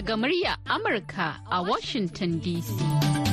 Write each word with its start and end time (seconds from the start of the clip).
daga 0.00 0.16
murya 0.16 0.56
Amurka 0.66 1.36
a 1.52 1.62
Washington 1.62 2.40
DC. 2.40 3.29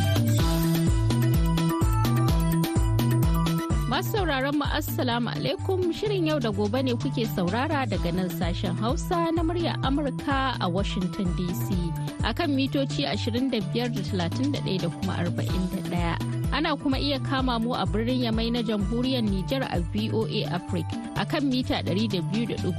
Masu 3.98 4.14
sauraron 4.14 4.62
mu 4.62 4.66
Assalamu 4.78 5.34
alaikum 5.34 5.90
shirin 5.90 6.28
yau 6.30 6.38
da 6.40 6.52
gobe 6.54 6.84
ne 6.86 6.94
kuke 6.94 7.26
saurara 7.34 7.82
daga 7.90 8.12
nan 8.14 8.30
sashen 8.30 8.78
Hausa 8.78 9.32
na 9.34 9.42
murya 9.42 9.74
Amurka 9.82 10.54
a 10.62 10.70
Washington 10.70 11.26
DC 11.34 11.74
akan 12.22 12.54
mitoci 12.54 13.10
25.31 13.10 14.54
da 14.78 14.90
kuma 14.94 15.18
41. 15.26 16.14
Ana 16.54 16.78
kuma 16.78 17.02
iya 17.02 17.18
kama 17.26 17.58
mu 17.58 17.74
a 17.74 17.90
birnin 17.90 18.22
Yamai 18.30 18.54
na 18.54 18.62
jamhuriyar 18.62 19.26
Nijar 19.26 19.66
a 19.66 19.82
VOA 19.90 20.46
Africa 20.54 20.94
akan 21.18 21.50
mita 21.50 21.82
200.5 21.82 22.70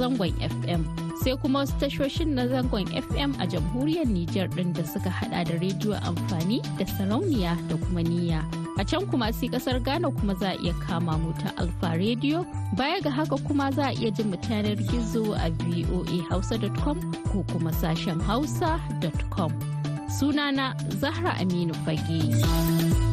zangon 0.00 0.32
FM. 0.40 1.01
Sai 1.20 1.36
kuma 1.36 1.58
wasu 1.60 1.72
tashoshin 1.80 2.34
na 2.34 2.46
zangon 2.46 2.86
fm 3.04 3.34
a 3.40 3.46
jamhuriyar 3.46 4.06
Nijar 4.06 4.48
ɗin 4.48 4.72
da 4.72 4.84
suka 4.84 5.10
hada 5.10 5.44
da 5.44 5.54
rediyo 5.58 5.94
amfani 6.02 6.60
da 6.78 6.84
sarauniya 6.86 7.56
da 7.68 7.76
kuma 7.76 8.02
niyya. 8.02 8.40
A 8.78 8.84
can 8.84 9.06
kuma 9.06 9.32
sai 9.32 9.48
ƙasar 9.48 9.82
ghana 9.84 10.10
kuma 10.10 10.34
za 10.34 10.50
a 10.50 10.56
iya 10.56 10.72
kama 10.86 11.18
mu 11.18 11.32
ta 11.38 11.52
alfa 11.58 11.96
rediyo 11.98 12.46
baya 12.76 13.00
ga 13.00 13.10
haka 13.10 13.36
kuma 13.46 13.70
za 13.72 13.88
a 13.88 13.92
iya 13.92 14.10
jin 14.10 14.30
mu 14.30 14.36
yanar 14.48 14.76
gizo 14.88 15.34
a 15.36 15.50
voahausa.com 15.50 16.98
ko 17.32 17.44
kuma 17.52 17.70
sashen 17.72 18.20
hausa.com 18.20 19.52
sunana 20.08 20.74
zahra 21.00 21.32
aminu 21.40 21.74
fage. 21.84 23.11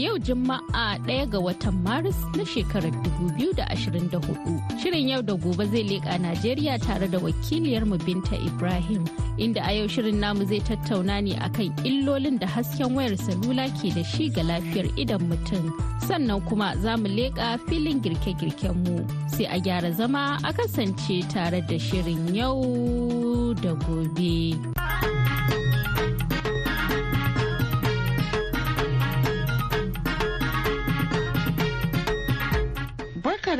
Yau 0.00 0.16
Juma'a 0.18 0.98
ɗaya 1.06 1.26
ga 1.30 1.38
watan 1.38 1.74
Maris 1.84 2.16
na 2.36 2.44
shekarar 2.44 2.92
2024. 3.04 4.80
Shirin 4.80 5.08
yau 5.08 5.22
da 5.22 5.34
gobe 5.34 5.64
zai 5.66 5.84
leƙa 5.84 6.18
Najeriya 6.20 6.78
tare 6.80 7.06
da 7.08 7.18
wakiliyarmu 7.18 7.98
Binta 8.04 8.36
Ibrahim, 8.36 9.04
inda 9.38 9.60
a 9.68 9.72
yau 9.78 9.86
shirin 9.88 10.18
namu 10.20 10.46
zai 10.46 10.60
tattauna 10.60 11.20
ne 11.22 11.34
akan 11.36 11.74
illolin 11.84 12.38
da 12.40 12.46
hasken 12.46 12.94
wayar 12.96 13.16
salula 13.26 13.68
ke 13.78 13.92
da 13.94 14.02
shi 14.02 14.30
ga 14.30 14.42
lafiyar 14.42 14.88
idan 14.96 15.20
mutum. 15.28 15.68
Sannan 16.08 16.40
kuma 16.48 16.74
za 16.80 16.96
mu 16.96 17.08
leƙa 17.08 17.58
filin 17.68 18.00
girke-girken 18.00 18.76
mu. 18.84 19.04
Sai 19.28 19.44
a 19.44 19.60
gyara 19.60 19.92
zama 19.94 20.38
a 20.44 20.52
kasance 20.52 21.28
tare 21.32 21.60
da 21.60 21.76
shirin 21.78 22.34
yau 22.34 23.54
da 23.54 23.74
gobe. 23.74 24.79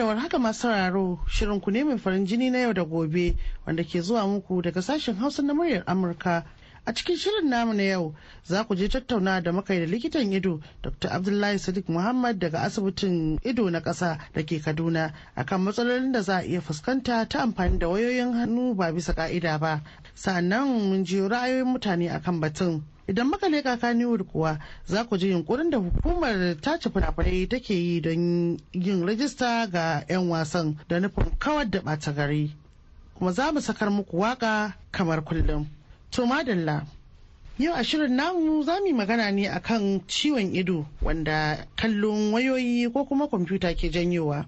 Da 0.01 0.07
warhaka 0.07 0.39
masu 0.39 0.61
sauraro 0.61 1.19
shirin 1.29 1.61
ku 1.61 1.71
ne 1.71 1.85
mai 1.85 1.99
farin 1.99 2.25
jini 2.27 2.51
na 2.51 2.59
yau 2.59 2.73
da 2.73 2.85
gobe 2.85 3.37
wanda 3.67 3.85
ke 3.85 4.01
zuwa 4.01 4.25
muku 4.27 4.63
daga 4.63 4.81
sashen 4.83 5.15
hausa 5.17 5.43
na 5.43 5.53
muryar 5.53 5.85
amurka. 5.87 6.45
A 6.87 6.93
cikin 6.95 7.17
shirin 7.21 7.51
namu 7.51 7.75
na 7.75 7.83
yau 7.83 8.15
za 8.45 8.65
ku 8.65 8.75
je 8.75 8.89
tattauna 8.89 9.43
da 9.45 9.53
makai 9.53 9.77
da 9.79 9.85
likitan 9.85 10.33
ido 10.33 10.61
dr 10.83 11.13
abdullahi 11.13 11.59
sadiq 11.59 11.89
muhammad 11.93 12.39
daga 12.41 12.61
asibitin 12.65 13.39
ido 13.45 13.69
na 13.71 13.81
ƙasa 13.81 14.17
da 14.33 14.41
ke 14.43 14.57
kaduna 14.65 15.13
akan 15.37 15.61
matsalolin 15.69 16.13
da 16.13 16.23
za 16.23 16.37
a 16.41 16.45
iya 16.49 16.61
fuskanta 16.65 17.29
ta 17.29 17.43
amfani 17.45 17.79
da 17.79 17.89
wayoyin 17.89 18.33
hannu 18.33 18.75
ba 18.75 18.93
bisa 18.93 19.13
ka'ida 19.13 19.59
ba. 19.61 19.83
Sannan 20.15 20.65
mun 20.89 21.05
ji 21.05 21.21
ra'ayoyin 21.21 21.69
mutane 21.69 22.09
akan 22.09 22.41
batun. 22.41 22.83
Idan 23.11 23.27
muka 23.27 23.49
leƙa 23.49 23.77
kaniwood 23.77 24.23
kuwa 24.23 24.59
za 24.87 25.05
ku 25.05 25.17
ji 25.19 25.31
yunkurin 25.31 25.71
da 25.71 25.79
hukumar 25.79 26.55
tace 26.61 26.91
fina-finai 26.91 27.49
take 27.49 27.75
yi 27.75 28.01
don 28.01 28.57
yin 28.73 29.03
rajista 29.07 29.67
ga 29.67 30.05
'yan 30.09 30.29
wasan 30.31 30.77
da 30.89 31.01
nufin 31.01 31.27
kawar 31.39 31.67
da 31.71 31.81
ɓata 31.81 32.15
gari. 32.15 32.51
Kuma 33.19 33.33
za 33.33 33.53
mu 33.53 33.61
sakar 33.61 33.91
muku 33.91 34.17
waƙa 34.17 34.75
kamar 34.93 35.25
kullum. 35.25 35.67
To 36.13 36.25
madalla 36.27 36.87
yau 37.59 37.75
a 37.75 37.83
shirin 37.83 38.15
namu 38.17 38.63
za 38.63 38.79
mu 38.79 38.95
magana 38.95 39.33
ne 39.35 39.49
akan 39.49 40.01
ciwon 40.07 40.55
ido 40.55 40.87
wanda 41.03 41.67
kallon 41.77 42.31
wayoyi 42.33 42.93
ko 42.93 43.05
kuma 43.05 43.27
kwamfuta 43.27 43.75
ke 43.75 43.91
janyowa. 43.91 44.47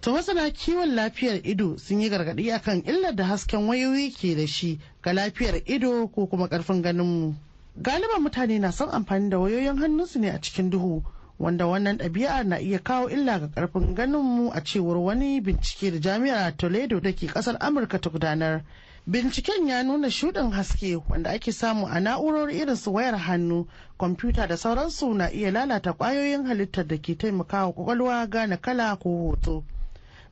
To 0.00 0.12
masana 0.12 0.46
kiwon 0.50 0.94
lafiyar 0.94 1.40
ido 1.44 1.76
sun 1.76 2.00
yi 2.00 2.08
gargaɗi 2.08 2.52
akan 2.54 2.82
illar 2.86 3.14
da 3.16 3.24
hasken 3.24 3.66
wayoyi 3.66 4.14
ke 4.14 4.36
da 4.36 4.46
shi 4.46 4.78
ga 5.02 5.12
lafiyar 5.12 5.60
ido 5.66 6.06
ko 6.06 6.26
kuma 6.26 6.46
ƙarfin 6.46 6.82
ganinmu. 6.82 7.34
Galiban 7.76 8.22
mutane 8.22 8.58
na 8.58 8.70
son 8.72 8.88
amfani 8.90 9.30
da 9.30 9.38
wayoyin 9.38 9.78
hannunsu 9.78 10.18
ne 10.20 10.28
a 10.30 10.40
cikin 10.40 10.70
duhu 10.70 11.02
wanda 11.38 11.66
wannan 11.66 11.96
ɗabi'a 11.98 12.44
na 12.44 12.56
iya 12.60 12.78
kawo 12.78 13.08
illa 13.10 13.38
ga 13.40 13.46
ƙarfin 13.48 13.94
ganinmu 13.94 14.50
a 14.52 14.60
cewar 14.60 14.96
wani 14.98 15.40
bincike 15.40 15.90
da 15.92 15.98
jami'ar 16.00 16.56
toledo 16.56 17.00
da 17.00 17.12
ke 17.12 17.26
ƙasar 17.26 17.56
amurka 17.60 17.98
ta 18.00 18.10
gudanar. 18.10 18.62
Binciken 19.06 19.66
ya 19.68 19.82
nuna 19.82 20.08
shuɗin 20.10 20.52
haske 20.52 20.96
wanda 21.08 21.30
ake 21.30 21.52
samu 21.52 21.86
a 21.86 22.00
na'urori 22.00 22.60
irin 22.60 22.76
su 22.76 22.92
wayar 22.92 23.16
hannu 23.16 23.66
kwamfuta 23.98 24.46
da 24.46 24.56
sauransu 24.56 25.14
na 25.14 25.26
iya 25.32 25.50
lalata 25.50 25.92
ƙwayoyin 25.92 26.46
halittar 26.46 26.86
da 26.86 26.96
ke 26.98 27.14
taimakawa 27.16 27.72
ƙwaƙwalwa 27.72 28.28
gane 28.30 28.56
kala 28.60 28.96
ko 28.96 29.08
hoto. 29.08 29.64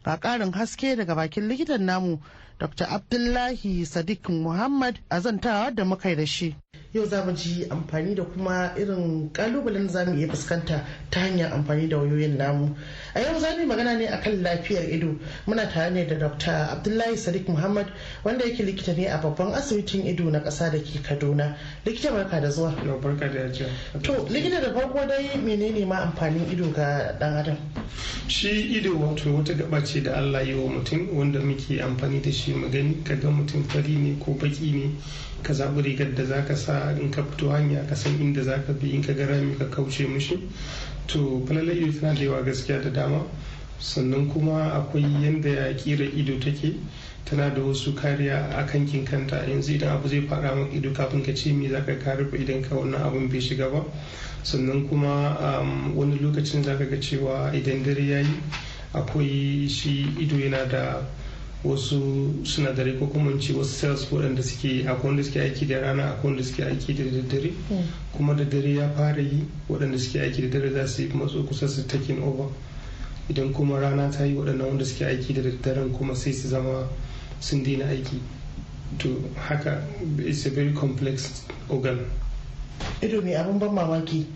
Ga 0.04 0.16
ƙarin 0.18 0.52
haske 0.52 0.96
daga 0.96 1.14
bakin 1.14 1.48
likitan 1.48 1.80
namu 1.86 2.20
dr 2.58 2.84
abdullahi 2.84 3.86
sadiq 3.86 4.28
muhammad 4.28 4.98
a 5.10 5.20
zantawa 5.20 5.74
da 5.74 5.84
muka 5.84 6.14
da 6.14 6.24
shi. 6.26 6.54
Yau 6.94 7.04
za 7.06 7.24
mu 7.24 7.32
ji 7.32 7.66
amfani 7.70 8.14
da 8.14 8.24
kuma 8.24 8.72
irin 8.76 9.28
kalubalen 9.32 9.88
za 9.88 10.04
mu 10.06 10.14
iya 10.18 10.26
fuskanta 10.28 10.84
ta 11.10 11.20
hanyar 11.20 11.52
amfani 11.52 11.86
da 11.88 11.98
wayoyin 11.98 12.36
namu. 12.38 12.74
A 13.14 13.20
yau 13.20 13.38
za 13.40 13.50
mu 13.54 13.60
yi 13.60 13.66
magana 13.66 13.94
ne 13.98 14.06
akan 14.08 14.42
lafiyar 14.42 14.88
ido. 14.90 15.14
Muna 15.46 15.66
tare 15.70 15.90
ne 15.90 16.06
da 16.06 16.14
dr 16.16 16.50
abdullahi 16.72 17.16
sadiq 17.16 17.46
muhammad 17.48 17.86
wanda 18.24 18.44
yake 18.44 18.62
likita 18.64 18.96
ne 18.96 19.06
a 19.06 19.18
babban 19.18 19.52
asibitin 19.54 20.06
ido 20.06 20.30
na 20.30 20.40
ƙasa 20.40 20.70
da 20.72 20.78
ke 20.78 20.98
kaduna. 21.04 21.56
Likita 21.84 22.10
barka 22.10 22.40
da 22.40 22.48
zuwa. 22.48 22.72
Da 22.74 24.00
to 24.00 24.12
likita 24.28 24.60
da 24.62 24.72
farko 24.72 25.06
dai 25.06 25.36
menene 25.36 25.86
ma 25.86 25.96
amfanin 26.08 26.50
ido 26.50 26.72
ga 26.72 27.12
dan 27.20 27.36
adam? 27.36 27.56
Shi 28.28 28.78
ido 28.78 28.96
wato 28.96 29.28
wata 29.36 29.52
gaba 29.54 29.84
ce 29.84 30.00
da 30.00 30.16
allah 30.16 30.40
yi 30.42 30.54
wa 30.54 30.70
mutum 30.70 31.08
wanda 31.14 31.38
muke 31.40 31.82
amfani 31.82 32.22
da 32.22 32.30
shi 32.32 32.52
magani 32.54 33.04
kaga 33.04 33.28
mutum 33.28 33.62
fari 33.68 33.92
ne 33.96 34.16
ko 34.24 34.32
baki 34.32 34.72
ne. 34.72 34.90
Ka 35.42 35.52
zaɓi 35.52 35.82
rigar 35.82 36.14
da 36.14 36.24
zaka 36.24 36.56
sa 36.56 36.90
in 37.00 37.10
ka 37.10 37.22
fito 37.22 37.50
hanya 37.50 37.84
ka 37.88 37.94
san 37.94 38.18
inda 38.20 38.42
zaka 38.42 38.72
bi 38.72 38.90
in 38.94 39.02
ka 39.02 39.12
ga 39.12 39.26
rami 39.26 39.56
ka 39.56 39.64
kauce 39.70 40.06
mushi 40.06 40.38
to 41.06 41.42
falalar 41.46 41.76
ido 41.76 41.92
tana 42.00 42.14
da 42.14 42.20
yawa 42.24 42.42
gaskiya 42.44 42.82
da 42.82 42.90
dama. 42.90 43.24
Sannan 43.80 44.28
kuma 44.32 44.72
akwai 44.74 45.02
yadda 45.02 45.48
ya 45.48 45.74
kira 45.74 46.04
ido 46.04 46.38
take 46.40 46.74
tana 47.24 47.50
da 47.54 47.60
wasu 47.62 47.94
kariya 47.94 48.50
a 48.58 48.64
kankin 48.66 49.06
kanta. 49.06 49.46
Yanzu 49.48 49.74
idan 49.78 49.94
abu 49.96 50.08
zai 50.08 50.20
fara 50.26 50.54
maka 50.54 50.74
ido 50.76 50.90
kafin 50.92 51.22
ka 51.24 51.32
ce 51.32 51.52
me 51.52 51.68
zaka 51.68 51.98
ka 52.02 52.14
rufe 52.16 52.34
idan 52.36 52.62
ka 52.62 52.74
wannan 52.74 53.00
abun 53.00 53.28
bai 53.28 53.38
shiga 53.40 53.70
ba. 53.70 53.84
Sannan 54.42 54.88
kuma 54.88 55.36
um, 55.40 55.94
wani 55.96 56.18
lokacin 56.18 56.62
zaka 56.64 56.84
ga 56.90 56.96
cewa 56.96 57.52
idan 57.54 57.82
dare 57.84 58.02
yayi 58.02 58.34
akwai 58.94 59.68
shi 59.68 60.06
ido 60.18 60.36
yana 60.36 60.66
da 60.68 61.00
wasu 61.64 62.34
sinadarai 62.44 62.98
ko 62.98 63.06
kuma 63.06 63.38
ce 63.40 63.52
wasu 63.52 63.74
cells 63.80 64.06
waɗanda 64.12 64.42
suke 64.42 64.84
akwai 64.86 65.06
wanda 65.06 65.22
suke 65.24 65.40
aiki 65.40 65.66
da 65.66 65.80
rana 65.80 66.04
akwai 66.12 66.24
wanda 66.32 66.42
suke 66.44 66.62
aiki 66.64 66.94
da 66.94 67.04
daddare. 67.04 67.50
Hmm. 67.68 67.84
kuma 68.12 68.34
da 68.34 68.44
dare 68.44 68.68
ya 68.74 68.88
fara 68.94 69.20
yi 69.20 69.44
waɗanda 69.68 69.98
suke 69.98 70.20
aiki 70.20 70.42
da 70.42 70.58
dare 70.58 70.70
za 70.72 70.86
su 70.86 71.02
yi 71.02 71.08
matso 71.14 71.42
kusa 71.42 71.66
su 71.68 71.82
taking 71.86 72.22
over. 72.22 72.46
Idan 73.28 73.52
kuma 73.52 73.80
rana 73.80 74.08
ta 74.10 74.24
yi 74.24 74.34
waɗannan 74.34 74.66
wanda 74.66 74.84
suke 74.84 75.04
aiki 75.04 75.32
da 75.34 75.42
daddaren 75.42 75.90
kuma 75.92 76.14
sai 76.14 76.32
su 76.32 76.48
zama 76.48 76.88
sun 77.40 77.62
daina 77.64 77.84
aiki. 77.86 78.20
To 78.98 79.22
haka 79.36 79.82
it's 80.18 80.46
a 80.46 80.50
very 80.50 80.72
complex 80.72 81.44
organ. 81.68 81.98
Ido 83.02 83.20
ne 83.20 83.34
abin 83.34 83.58
ban 83.58 83.70
mamaki 83.74 84.26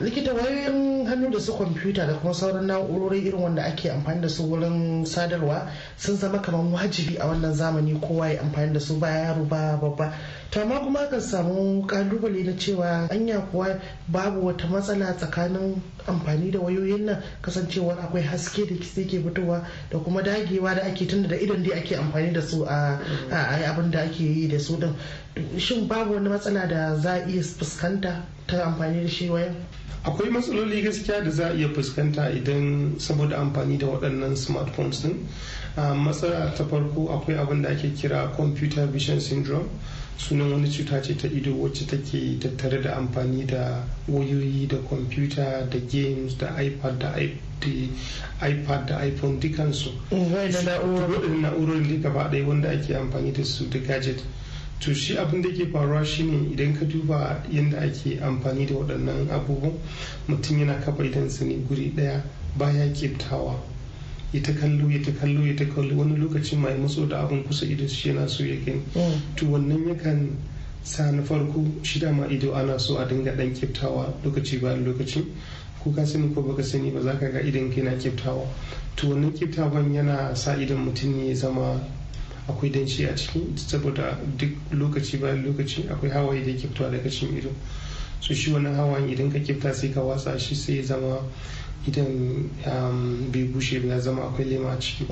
likita 0.00 0.32
wayoyin 0.34 1.06
hannu 1.06 1.30
da 1.30 1.40
su 1.40 1.52
kwamfuta 1.54 2.06
da 2.06 2.14
kuma 2.14 2.34
sauran 2.34 2.66
na'urori 2.66 3.18
irin 3.18 3.40
wanda 3.42 3.64
ake 3.64 3.90
amfani 3.90 4.20
da 4.20 4.28
su 4.28 4.42
wurin 4.50 5.04
sadarwa 5.04 5.66
sun 5.96 6.16
zama 6.16 6.38
kamar 6.38 6.60
wajibi 6.72 7.18
a 7.18 7.26
wannan 7.26 7.54
zamani. 7.54 7.98
Kowa 8.00 8.28
ya 8.30 8.40
amfani 8.42 8.72
da 8.72 8.80
su 8.80 8.94
ba 8.98 9.08
yaro 9.10 9.44
ba 9.44 9.76
babba. 9.80 10.12
To 10.50 10.62
amma 10.62 10.80
kuma 10.80 11.06
kan 11.10 11.20
samu 11.20 11.84
ƙalubale 11.86 12.44
na 12.44 12.52
cewa 12.52 13.08
anya 13.10 13.38
kuwa 13.52 13.78
babu 14.08 14.46
wata 14.46 14.66
matsala 14.66 15.12
tsakanin 15.16 15.76
amfani 16.06 16.50
da 16.50 16.58
wayoyin 16.60 17.04
nan 17.04 17.22
kasancewar 17.42 17.98
akwai 18.00 18.22
haske 18.22 18.64
da 18.66 18.74
ke 18.76 19.20
fitowa 19.20 19.62
da 19.90 19.98
kuma 19.98 20.22
dagewa 20.22 20.74
da 20.74 20.82
ake 20.82 21.06
tunda 21.06 21.28
da 21.28 21.36
idon 21.36 21.62
dai 21.62 21.78
ake 21.78 21.96
amfani 21.96 22.32
da 22.32 22.40
su 22.40 22.64
a 22.64 22.98
abin 23.30 23.90
da 23.90 24.00
ake 24.00 24.20
yi 24.24 24.48
da 24.48 24.58
su 24.58 24.76
din. 24.78 24.94
Shin 25.58 25.86
babu 25.86 26.14
wani 26.14 26.28
matsala 26.30 26.66
da 26.66 26.96
za 26.96 27.12
a 27.12 27.26
iya 27.28 27.42
fuskanta 27.42 28.22
ta 28.46 28.64
amfani 28.64 29.02
da 29.02 29.08
shi 29.08 29.28
wayan? 29.28 29.54
Akwai 30.04 30.30
matsaloli 30.30 30.82
gaskiya 30.82 31.24
da 31.24 31.30
za 31.30 31.44
a 31.48 31.52
iya 31.54 31.68
fuskanta 31.68 32.30
idan 32.32 32.94
saboda 32.98 33.36
amfani 33.36 33.76
da 33.78 33.86
waɗannan 33.86 34.34
smartphones 34.36 35.02
din. 35.02 35.28
Matsala 35.76 36.54
ta 36.56 36.64
farko 36.64 37.12
akwai 37.12 37.36
abin 37.36 37.60
da 37.62 37.68
ake 37.68 37.92
kira 37.94 38.32
computer 38.34 38.86
vision 38.86 39.20
syndrome. 39.20 39.68
Sunan 40.18 40.52
wani 40.52 40.68
cuta 40.68 41.00
ce 41.00 41.14
ta 41.16 41.28
ido 41.28 41.54
wacce 41.54 41.86
take 41.86 42.38
tattare 42.40 42.82
da 42.82 42.96
amfani 42.96 43.44
da 43.46 43.84
wayoyi 44.08 44.66
da 44.66 44.76
kwamfuta 44.76 45.66
da 45.70 45.78
games 45.78 46.36
da 46.36 46.48
ipad 46.62 46.98
da 46.98 47.14
ipad 48.46 48.86
da 48.86 49.04
iphone 49.06 49.38
dukansu. 49.40 49.90
Na'urorin 50.10 51.88
da 52.02 52.10
gaba 52.10 52.28
ɗaya 52.30 52.46
wanda 52.46 52.68
ake 52.70 52.96
amfani 52.96 53.32
da 53.32 53.44
su 53.44 53.68
da 53.68 53.78
gadget. 53.78 54.22
To 54.80 54.92
shi 54.94 55.16
abin 55.16 55.40
da 55.42 55.48
ke 55.50 55.66
faruwa 55.72 56.04
shine 56.04 56.50
idan 56.52 56.74
ka 56.78 56.84
duba 56.84 57.42
yadda 57.50 57.78
ake 57.82 58.18
amfani 58.20 58.66
da 58.66 58.74
waɗannan 58.74 59.30
abubuwan 59.30 59.74
mutum 60.28 60.58
yana 60.58 60.74
kafa 60.84 61.04
idansa 61.04 61.44
ne 61.44 61.54
guri 61.68 61.92
ɗaya 61.96 62.22
baya 62.56 62.88
kiftawa 62.92 63.54
ya 64.32 64.40
ta 64.42 64.52
kallo 64.52 64.90
ya 64.90 65.02
ta 65.02 65.12
kallo 65.12 65.46
ya 65.46 65.54
ta 65.56 65.64
kallo. 65.64 65.96
Wani 65.96 66.16
lokaci 66.16 66.56
mai 66.56 66.76
matso 66.76 67.06
da 67.06 67.22
abin 67.24 67.44
kusa 67.44 67.64
ido 67.66 67.86
shi 67.86 68.08
yana 68.10 68.28
so 68.28 68.44
ya 68.44 68.56
gani. 68.64 68.82
To 69.36 69.46
wannan 69.46 69.88
yakan 69.88 70.36
sa 70.82 71.10
na 71.10 71.22
farko 71.22 71.64
shi 71.82 72.00
ma 72.12 72.26
ido 72.26 72.52
ana 72.54 72.78
so 72.78 72.96
a 72.98 73.06
dinga 73.06 73.36
dan 73.36 73.54
kiftawa 73.54 74.12
lokaci 74.24 74.60
bayan 74.60 74.84
lokaci. 74.84 75.24
Ko 75.82 75.92
ka 75.92 76.04
sani 76.04 76.34
ko 76.34 76.42
baka 76.42 76.62
sani 76.62 76.90
ba 76.90 77.00
za 77.02 77.16
ka 77.18 77.28
ga 77.30 77.40
idan 77.40 77.70
kai 77.72 77.82
na 77.82 77.92
kiftawa. 77.96 78.46
To 78.96 79.06
wannan 79.08 79.32
kiftawan 79.32 79.94
yana 79.94 80.36
sa 80.36 80.52
idan 80.56 80.84
mutum 80.84 81.14
ne 81.16 81.28
ya 81.28 81.34
zama 81.34 81.80
akwai 82.48 82.70
danshi 82.70 83.04
a 83.08 83.14
ciki 83.16 83.40
saboda 83.56 84.18
duk 84.36 84.50
lokaci 84.72 85.20
bayan 85.20 85.44
lokaci 85.44 85.88
akwai 85.88 86.10
hawaye 86.10 86.44
da 86.44 86.52
ke 86.52 86.68
fitowa 86.68 86.90
daga 86.90 87.08
cikin 87.10 87.38
ido. 87.38 87.50
So 88.20 88.34
shi 88.34 88.50
wannan 88.50 88.74
hawayen 88.74 89.08
idan 89.08 89.30
ka 89.32 89.38
kifta 89.38 89.72
sai 89.72 89.88
ka 89.88 90.00
watsa 90.02 90.38
shi 90.38 90.54
sai 90.54 90.76
ya 90.76 90.82
zama 90.82 91.20
idan 91.86 92.50
bai 93.32 93.44
bushe 93.44 93.80
ya 93.86 94.00
zama 94.00 94.22
akwai 94.24 94.44
lema 94.48 94.72
a 94.72 94.76
ciki. 94.80 95.06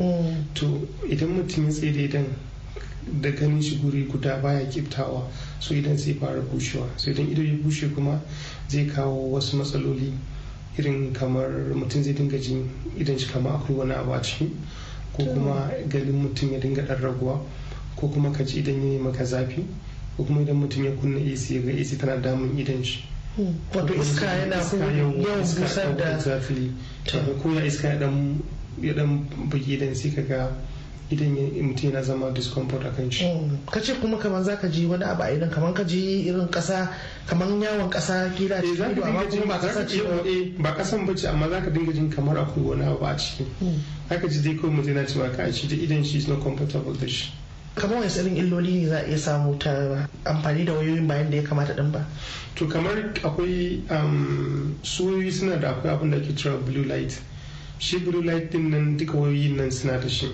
To 0.55 0.67
idan 1.09 1.29
mutum 1.37 1.65
ya 1.67 1.71
tsaye 1.71 1.93
da 1.93 2.01
idan 2.01 2.27
da 3.21 3.31
ganin 3.31 3.63
shi 3.63 3.77
guri 3.79 4.05
guda 4.11 4.41
baya 4.43 4.67
kiftawa 4.67 5.23
so 5.61 5.75
idan 5.75 5.97
sai 5.99 6.15
fara 6.15 6.41
bushewa. 6.43 6.87
So 6.97 7.11
idan 7.11 7.31
ido 7.31 7.43
ya 7.43 7.55
bushe 7.63 7.89
kuma 7.95 8.21
zai 8.69 8.87
kawo 8.87 9.33
wasu 9.33 9.57
matsaloli 9.57 10.13
irin 10.79 11.13
kamar 11.13 11.49
mutum 11.75 12.03
zai 12.03 12.13
dinga 12.13 12.39
jin 12.39 12.69
idan 12.99 13.19
shi 13.19 13.27
kama 13.33 13.51
akwai 13.55 13.77
wani 13.79 13.93
abu 13.93 14.13
a 14.13 14.21
ciki 14.23 14.51
ko 15.13 15.25
kuma 15.25 15.71
ganin 15.89 16.23
mutum 16.23 16.53
ya 16.53 16.59
dinga 16.61 16.83
dan 16.83 16.99
raguwa 17.01 17.41
ko 17.97 18.09
kuma 18.09 18.31
ka 18.33 18.45
ji 18.45 18.59
idan 18.61 18.83
ya 18.83 18.93
yi 18.93 18.99
maka 18.99 19.25
zafi 19.25 19.65
ko 20.17 20.25
kuma 20.25 20.43
idan 20.43 20.57
mutum 20.61 20.85
ya 20.85 20.91
kunna 20.93 21.19
ac 21.19 21.51
ya 21.51 21.61
ga 21.63 21.73
ac 21.73 21.99
tana 21.99 22.17
damun 22.21 22.59
idan 22.59 22.85
shi. 22.85 23.05
Wato 23.75 23.94
iska 23.94 24.27
yana 24.27 24.56
yawan 24.56 25.41
busar 25.44 25.97
da 25.97 26.19
zafi. 26.19 26.73
ko 27.43 27.50
ya 27.53 27.65
iska 27.65 27.88
ya 27.88 27.99
dan 27.99 28.41
bugi 29.49 29.75
idan 29.77 29.94
sai 29.94 30.11
ka 30.15 30.23
ga 30.23 30.50
idan 31.11 31.37
mutum 31.62 31.91
yana 31.91 32.03
zama 32.03 32.31
discomfort 32.33 32.85
a 32.87 32.91
kan 32.91 33.11
shi. 33.11 33.25
ka 33.71 33.81
ce 33.81 33.94
kuma 34.00 34.17
kamar 34.19 34.43
za 34.43 34.56
ka 34.56 34.69
ji 34.69 34.87
wani 34.87 35.05
abu 35.05 35.23
a 35.23 35.31
idan 35.31 35.50
kamar 35.50 35.73
ka 35.75 35.85
ji 35.85 36.27
irin 36.29 36.49
kasa 36.49 36.88
kamar 37.27 37.49
yawon 37.49 37.91
kasa 37.91 38.31
kila 38.37 38.61
ce 38.61 38.67
ido 38.75 39.05
amma 39.05 39.23
kuma 39.29 39.47
ba 39.47 39.59
kasa 39.59 39.87
ce 39.87 40.03
ba. 40.59 40.73
kasan 40.75 41.06
bace 41.06 41.25
amma 41.29 41.49
za 41.49 41.61
ka 41.61 41.71
dinga 41.71 41.93
jin 41.93 42.11
kamar 42.11 42.37
akwai 42.39 42.65
wani 42.65 42.85
abu 42.85 43.05
a 43.05 43.15
ciki. 43.17 43.44
Haka 44.09 44.29
ji 44.29 44.41
dai 44.43 44.55
kawai 44.56 44.73
mutum 44.75 44.94
yana 44.97 45.06
cewa 45.06 45.31
ka 45.37 45.50
shi 45.53 45.69
da 45.69 45.75
idan 45.77 46.05
shi 46.05 46.17
is 46.19 46.27
not 46.29 46.43
comfortable 46.43 46.93
da 46.94 47.06
shi. 47.06 47.31
Kamar 47.76 47.99
wani 48.00 48.11
irin 48.12 48.37
illoli 48.37 48.73
ne 48.82 48.88
za 48.88 48.96
a 48.99 49.06
iya 49.06 49.19
samu 49.19 49.58
ta 49.58 50.08
amfani 50.25 50.64
da 50.64 50.73
wayoyin 50.73 51.06
bayan 51.06 51.31
da 51.31 51.37
ya 51.37 51.43
kamata 51.43 51.75
din 51.76 51.93
ba? 51.93 52.05
To 52.55 52.67
kamar 52.67 53.12
akwai 53.23 53.82
su 54.82 55.06
wayoyi 55.06 55.31
suna 55.32 55.56
da 55.61 55.70
akwai 55.76 55.93
abin 55.93 56.11
da 56.11 56.19
ke 56.19 56.32
cewa 56.34 56.56
blue 56.64 56.84
light. 56.84 57.20
Shi 57.78 57.99
blue 57.99 58.23
light 58.23 58.50
ɗin 58.52 58.70
nan 58.70 58.96
duka 58.96 59.12
wayoyin 59.19 59.56
nan 59.56 59.70
suna 59.70 60.00
da 60.00 60.08
shi. 60.08 60.28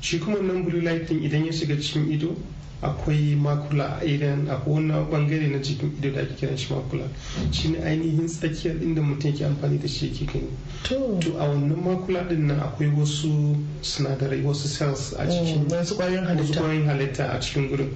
Shi 0.00 0.18
kuma 0.18 0.42
nan 0.42 0.64
blue 0.64 0.80
light 0.82 1.08
din 1.08 1.22
idan 1.24 1.46
ya 1.46 1.52
shiga 1.52 1.76
cikin 1.80 2.12
ido 2.12 2.36
akwai 2.82 3.34
makula 3.36 3.98
a 4.00 4.04
idan 4.04 4.48
akwai 4.48 4.74
wani 4.74 4.92
ɓangare 5.10 5.48
na 5.50 5.58
cikin 5.62 5.92
ido 5.98 6.10
da 6.10 6.20
ake 6.22 6.34
kiran 6.36 6.56
shi 6.56 6.72
makula. 6.74 7.08
Shi 7.50 7.68
ne 7.68 7.78
ainihin 7.78 8.26
tsakiyar 8.26 8.76
inda 8.82 9.00
mutum 9.02 9.30
yake 9.30 9.44
amfani 9.44 9.78
da 9.78 9.88
shi 9.88 10.06
yake 10.08 10.26
gani. 10.26 10.48
To. 10.84 11.18
A 11.38 11.48
wannan 11.48 11.76
makula 11.82 12.28
ɗin 12.28 12.46
nan 12.46 12.60
akwai 12.60 12.88
wasu 12.92 13.56
sinadarai 13.82 14.42
wasu 14.42 14.68
cells 14.68 15.14
a 15.18 15.26
cikin 15.26 15.68
wasu 15.68 15.94
ƙwayoyin 15.96 16.86
halitta. 16.86 17.32
a 17.32 17.40
cikin 17.40 17.68
gurin 17.68 17.90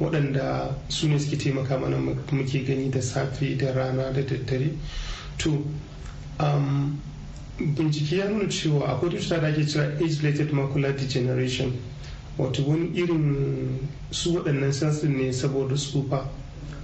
waɗanda 0.00 0.74
su 0.88 1.06
ne 1.08 1.18
suke 1.18 1.36
taimaka 1.38 1.78
mana 1.78 1.96
muke 1.98 2.64
gani 2.66 2.88
da 2.90 3.00
safe 3.00 3.56
da 3.58 3.72
rana 3.72 4.10
da 4.12 4.22
daddare. 4.22 4.70
To 5.38 5.64
bincike 7.58 8.16
ya 8.16 8.28
nuna 8.28 8.48
cewa 8.48 8.88
akwai 8.88 9.10
cuta 9.10 9.38
da 9.40 9.48
ake 9.48 9.64
cewa 9.66 9.84
age-related 10.00 10.50
macular 10.52 10.92
degeneration. 10.96 11.72
Wato 12.38 12.62
wani 12.66 12.90
irin 12.94 13.78
su 14.10 14.34
waɗannan 14.34 14.72
sansin 14.72 15.16
ne 15.16 15.32
saboda 15.32 15.74
tsufa 15.74 16.28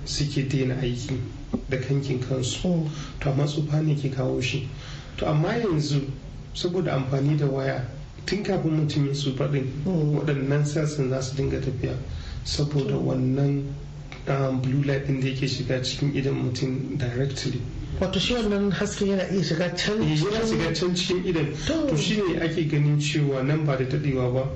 suke 0.04 0.48
daina 0.48 0.74
aiki 0.80 1.18
da 1.68 1.76
kankin 1.78 2.20
kansu. 2.20 2.88
To 3.20 3.30
amma 3.30 3.44
tsufa 3.46 3.80
ne 3.82 3.94
ke 3.94 4.10
kawo 4.10 4.40
shi. 4.40 4.68
To 5.16 5.26
amma 5.26 5.48
yanzu 5.58 6.00
saboda 6.54 6.92
amfani 6.94 7.36
da 7.38 7.46
waya 7.46 7.84
tun 8.26 8.42
kafin 8.42 8.70
mutum 8.72 9.06
ya 9.06 9.12
tsufa 9.12 9.48
ɗin 9.48 9.66
waɗannan 9.84 10.64
sansin 10.66 11.10
za 11.10 11.20
su 11.22 11.34
dinga 11.36 11.60
tafiya 11.60 11.94
saboda 12.44 12.94
wannan 12.96 13.64
blue 14.62 14.82
light 14.84 15.06
ɗin 15.06 15.20
da 15.20 15.26
yake 15.28 15.48
shiga 15.48 15.82
cikin 15.82 16.14
idan 16.14 16.34
mutum 16.34 16.96
directly. 16.98 17.60
Wato 18.00 18.18
shi 18.20 18.34
wannan 18.34 18.70
haske 18.72 19.04
yana 19.06 19.22
iya 19.32 19.42
shiga 19.42 19.76
can 19.76 19.98
can 20.74 20.94
cikin 20.94 21.24
idan 21.26 21.54
to 21.88 21.96
shine 21.96 22.40
ake 22.42 22.68
ganin 22.70 22.98
cewa 22.98 23.42
nan 23.44 23.64
ba 23.66 23.76
da 23.76 23.84
daɗewa 23.84 24.32
ba 24.34 24.48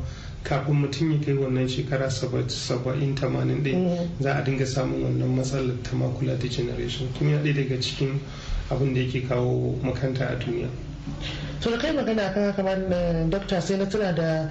kafin 0.44 0.74
mutum 0.74 1.12
ya 1.12 1.18
kai 1.24 1.34
wannan 1.34 1.68
shekara 1.68 2.10
saba'in 2.10 3.14
tamanin 3.14 3.62
ɗin 3.62 4.08
za 4.20 4.34
a 4.36 4.42
dinga 4.44 4.66
samun 4.66 5.02
wannan 5.02 5.36
matsalar 5.36 5.82
ta 5.82 5.96
makula 5.96 6.36
degeneration. 6.38 7.08
Kuma 7.18 7.30
ya 7.30 7.38
ɗaya 7.38 7.54
daga 7.54 7.80
cikin 7.80 8.20
abin 8.70 8.94
da 8.94 9.00
yake 9.00 9.26
kawo 9.28 9.78
makanta 9.82 10.26
a 10.28 10.36
duniya. 10.36 10.68
To 11.60 11.70
da 11.70 11.78
kai 11.78 11.92
magana 11.92 12.32
kan 12.34 12.52
kamar 12.54 12.76
dokta 13.30 13.60
sai 13.60 13.76
na 13.76 13.84
tuna 13.86 14.12
da 14.12 14.48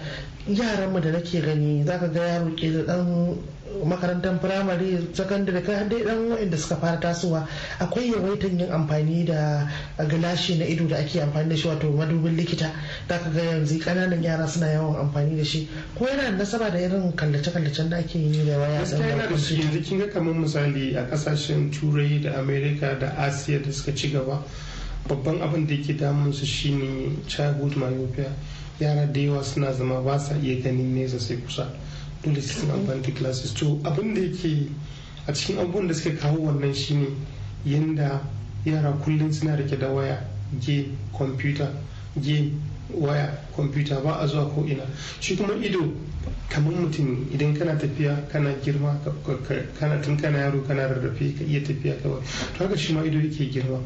yaranmu 0.47 0.99
da 1.01 1.11
nake 1.11 1.41
gani 1.41 1.83
zaka 1.85 2.07
ga 2.13 2.21
yaro 2.25 2.51
ke 2.55 2.71
da 2.71 2.81
dan 2.93 3.37
makarantar 3.81 4.37
firamare 4.39 5.01
sakandare 5.13 5.63
kai 5.65 5.87
dai 5.89 6.03
dan 6.03 6.29
wa'anda 6.29 6.57
suka 6.57 6.75
fara 6.75 6.97
tasowa. 6.99 7.47
Akwai 7.79 8.11
yawaitan 8.13 8.59
yin 8.59 8.69
amfani 8.69 9.25
da 9.25 9.67
gilashi 10.05 10.57
na 10.59 10.65
ido 10.65 10.85
da 10.87 10.97
ake 10.97 11.19
amfani 11.21 11.49
da 11.49 11.55
shi 11.55 11.67
wato 11.67 11.89
madubin 11.91 12.35
likita. 12.37 12.69
Da 13.07 13.17
ka 13.17 13.29
ga 13.29 13.41
yanzu 13.41 13.79
ƙananan 13.79 14.21
yara 14.23 14.47
suna 14.47 14.67
yawan 14.67 14.95
amfani 15.09 15.37
da 15.37 15.43
shi. 15.43 15.67
Ko 15.97 16.05
yana 16.05 16.23
da 16.37 16.43
nasaba 16.43 16.69
da 16.71 16.77
irin 16.77 17.11
kallace-kallacen 17.15 17.89
da 17.89 17.97
ake 17.97 18.15
yi 18.19 18.45
da 18.45 18.57
waya 18.59 18.85
da 18.85 18.97
yanzu 18.97 19.81
kin 19.83 19.99
ga 19.99 20.07
kamar 20.09 20.33
misali 20.33 20.95
a 20.95 21.07
ƙasashen 21.09 21.71
turai 21.71 22.21
da 22.21 22.39
america 22.39 22.95
da 22.99 23.09
asiya 23.17 23.63
da 23.63 23.71
suka 23.71 23.95
ci 23.95 24.11
gaba 24.11 24.43
babban 25.07 25.41
abin 25.41 25.67
da 25.67 25.73
yake 25.73 25.93
damun 25.97 26.33
su 26.33 26.45
shine 26.45 27.17
childhood 27.27 27.75
myopia. 27.75 28.31
Yara 28.79 29.05
da 29.07 29.19
yawa 29.19 29.43
suna 29.43 29.73
zama 29.73 30.01
ba 30.01 30.19
sa 30.19 30.35
iya 30.35 30.61
ganin 30.61 30.95
nesa 30.95 31.19
sai 31.19 31.37
kusa. 31.37 31.67
Dole 32.23 32.41
su 32.41 32.59
suna 32.61 32.73
amfani 32.73 33.01
da 33.01 33.31
to 33.53 33.79
abin 33.83 34.13
da 34.13 34.21
yake 34.21 34.69
a 35.27 35.31
cikin 35.33 35.57
abubuwan 35.59 35.87
da 35.87 35.93
suka 35.93 36.15
kawo 36.17 36.37
wannan 36.47 36.73
shine 36.73 37.07
yanda 37.65 38.21
yara 38.65 38.91
kullum 39.03 39.31
suna 39.31 39.55
riƙe 39.57 39.79
da 39.79 39.87
waya 39.89 40.25
game 40.59 40.97
computer 41.17 41.69
game 42.21 42.59
waya 42.93 43.31
computer 43.55 44.01
ba 44.01 44.19
a 44.19 44.27
zuwa 44.27 44.45
ko 44.53 44.65
ina. 44.67 44.83
Shi 45.19 45.35
kuma 45.35 45.53
ido 45.63 45.79
kamar 46.49 46.73
mutum 46.73 47.25
idan 47.33 47.53
kana 47.57 47.73
tafiya 47.77 48.29
kana 48.31 48.53
girma 48.63 48.93
kana 49.79 50.01
tun 50.01 50.17
kana 50.17 50.37
yaro 50.37 50.61
kana 50.67 50.87
rarrafe 50.87 51.33
ka 51.37 51.43
iya 51.43 51.59
tafiya 51.61 51.95
kawai. 52.01 52.21
To 52.57 52.63
haka 52.67 52.77
shi 52.77 52.93
ma 52.93 53.01
ido 53.01 53.17
yake 53.19 53.49
girma. 53.51 53.79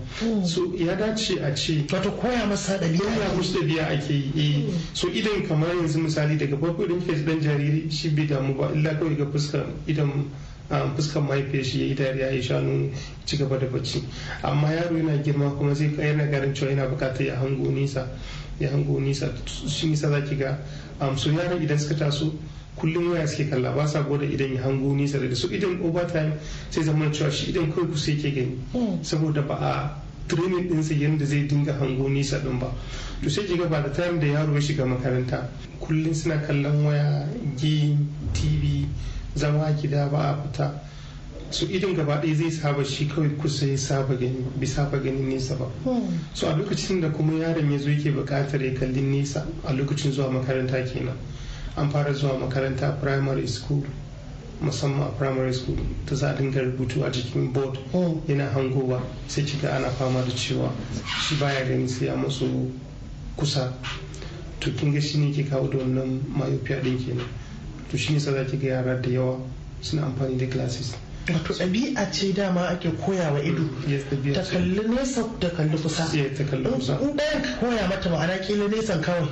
So 0.46 0.74
ya 0.76 0.96
dace 0.96 1.38
a 1.42 1.56
ce 1.56 1.86
wato 1.88 2.12
koya 2.20 2.46
masa 2.46 2.78
ɗabi'a. 2.78 3.20
ya 3.20 3.34
musu 3.36 3.60
ɗabi'a 3.62 3.88
ake 3.98 4.14
yi. 4.36 4.74
So 4.94 5.08
idan 5.08 5.48
kamar 5.48 5.70
yanzu 5.70 6.00
misali 6.00 6.38
daga 6.38 6.58
farko 6.58 6.84
idan 6.84 7.00
kika 7.02 7.26
dan 7.26 7.40
jariri 7.40 7.90
shi 7.92 8.10
bai 8.10 8.26
damu 8.28 8.54
ba 8.54 8.70
illa 8.74 8.96
kawai 9.00 9.16
ga 9.18 9.26
fuskar 9.32 9.66
idan 9.88 10.28
fuskar 10.96 11.24
mahaifiyar 11.24 11.64
shi 11.64 11.80
ya 11.80 11.86
yi 11.88 11.96
dariya 11.96 12.32
ya 12.36 12.42
shanu 12.42 12.92
ci 13.26 13.38
gaba 13.38 13.58
da 13.60 13.68
bacci. 13.68 14.04
Amma 14.44 14.68
yaro 14.76 14.98
yana 14.98 15.24
girma 15.24 15.56
kuma 15.58 15.74
zai 15.74 15.88
yana 15.98 16.30
garin 16.30 16.54
cewa 16.54 16.72
yana 16.76 16.88
buƙatar 16.92 17.26
ya 17.26 17.36
hango 17.40 17.72
nisa 17.72 18.08
ya 18.60 18.70
hango 18.70 19.00
nisa. 19.00 19.32
Shi 19.46 19.88
nisa 19.88 20.10
za 20.10 20.22
ki 20.22 20.36
ga 20.36 20.58
so 21.18 21.30
yaran 21.30 21.62
idan 21.62 21.78
suka 21.80 21.96
taso 21.96 22.34
kullum 22.78 23.12
waya 23.12 23.28
suke 23.28 23.50
kalla 23.50 23.72
ba 23.76 23.88
sa 23.88 24.02
gwada 24.04 24.26
idan 24.26 24.54
ya 24.54 24.62
hango 24.62 24.94
nisa 24.96 25.18
daga 25.20 25.36
su. 25.36 25.48
Idan 25.50 25.82
overtime 25.82 26.34
sai 26.70 26.84
zama 26.84 27.10
cewa 27.10 27.32
shi 27.32 27.52
idan 27.52 27.72
kawai 27.74 27.90
kusa 27.90 28.12
yake 28.12 28.32
gani. 28.34 28.58
Saboda 29.02 29.42
ba 29.48 29.56
a 29.58 29.74
training 30.28 30.70
ɗinsa 30.70 30.94
yadda 30.94 31.26
zai 31.26 31.48
dinga 31.48 31.74
hango 31.80 32.10
nisa 32.10 32.38
ɗin 32.40 32.60
ba. 32.60 32.70
To 33.24 33.30
sai 33.30 33.46
kiga 33.46 33.66
ba 33.66 33.82
da 33.82 33.90
time 33.90 34.20
da 34.20 34.28
yaro 34.28 34.54
ya 34.54 34.60
shiga 34.62 34.86
makaranta 34.86 35.50
kullum 35.80 36.14
suna 36.14 36.38
kallon 36.46 36.86
waya 36.86 37.26
game 37.58 38.08
tv 38.34 38.86
zama 39.36 39.72
gida 39.82 40.08
ba 40.12 40.18
a 40.18 40.36
fita. 40.46 40.72
So 41.50 41.66
idan 41.66 41.94
gaba 41.96 42.22
ɗaya 42.22 42.36
zai 42.36 42.52
saba 42.52 42.84
shi 42.84 43.06
kawai 43.08 43.30
kusa 43.38 43.66
ya 43.68 43.78
saba 43.78 44.16
gani 44.16 44.46
bai 44.58 44.66
saba 44.68 44.98
ganin 45.00 45.30
nesa 45.30 45.56
ba. 45.56 45.66
So 46.34 46.48
a 46.50 46.54
lokacin 46.54 47.02
da 47.02 47.10
kuma 47.10 47.34
yaron 47.40 47.72
ya 47.72 47.78
zo 47.78 47.90
yake 47.90 48.12
buƙatar 48.12 48.62
ya 48.62 48.78
kalli 48.78 49.02
nesa 49.02 49.46
a 49.66 49.72
lokacin 49.74 50.12
zuwa 50.12 50.32
makaranta 50.32 50.84
kenan. 50.92 51.16
An 51.78 51.90
fara 51.90 52.14
zuwa 52.14 52.40
makaranta 52.40 53.00
primary 53.02 53.48
school 53.48 53.84
musamman 54.62 55.08
a 55.08 55.12
primary 55.18 55.54
school 55.54 55.78
ta 56.06 56.16
za 56.16 56.32
a 56.32 56.36
dinga 56.36 56.60
rubutu 56.62 57.06
a 57.06 57.10
jikin 57.12 57.54
board. 57.54 57.78
Yana 58.28 58.50
hangowa 58.52 59.02
sai 59.28 59.44
kika 59.44 59.72
ana 59.76 59.90
fama 59.92 60.22
da 60.24 60.32
cewa 60.32 60.72
shi 61.22 61.36
baya 61.36 61.66
gani 61.66 61.88
sai 61.88 62.08
a 62.08 62.16
masu 62.18 62.72
kusa. 63.38 63.72
To 64.60 64.72
kin 64.72 64.92
ga 64.94 65.00
shine 65.00 65.32
ke 65.34 65.48
kawo 65.50 65.68
da 65.72 65.78
wannan 65.78 66.20
myopia 66.28 66.82
din 66.84 66.98
kenan. 66.98 67.28
To 67.92 67.98
shine 67.98 68.20
sa 68.20 68.32
za 68.32 68.44
ki 68.44 68.58
ga 68.58 68.68
yara 68.68 69.02
da 69.02 69.10
yawa 69.10 69.40
suna 69.82 70.02
amfani 70.02 70.38
da 70.38 70.46
glasses. 70.48 70.96
Wato 71.34 71.54
ɗabi'a 71.54 72.12
ce 72.12 72.34
dama 72.34 72.68
ake 72.70 72.90
koya 73.04 73.32
wa 73.32 73.40
ido. 73.40 73.64
Ta 74.34 74.42
kalli 74.44 74.80
nesa 74.88 75.24
da 75.40 75.50
kalli 75.50 75.78
kusa. 75.78 76.04
In 76.14 77.16
ɗayan 77.16 77.42
ka 77.44 77.52
koya 77.60 77.88
mata 77.88 78.10
ma'ana 78.10 78.38
kila 78.40 78.68
nesan 78.70 79.02
kawai. 79.02 79.28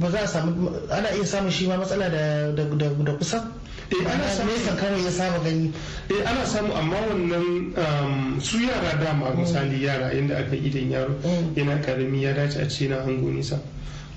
Ba 0.00 0.10
za 0.10 0.18
a 0.22 0.26
samu 0.26 0.70
ana 0.90 1.08
iya 1.14 1.24
samun 1.24 1.50
shi 1.50 1.66
ma 1.66 1.76
matsala 1.76 2.08
da 2.10 3.14
kusa? 3.18 3.46
Ana 3.94 4.26
nesan 4.46 4.76
kawai 4.76 5.04
ya 5.04 5.10
saba 5.10 5.38
gani. 5.44 5.72
Eh 6.10 6.22
ana 6.26 6.42
samu 6.44 6.72
amma 6.74 6.96
wannan 7.06 8.40
su 8.42 8.58
yara 8.58 8.98
dama 8.98 9.30
misali 9.38 9.82
yara 9.82 10.10
inda 10.12 10.36
aka 10.38 10.56
idan 10.56 10.90
yaro 10.90 11.14
yana 11.54 11.78
ƙarami 11.82 12.22
ya 12.22 12.32
dace 12.34 12.56
a 12.60 12.68
ce 12.68 12.88
na 12.88 12.96
hango 13.06 13.30
nisa 13.30 13.60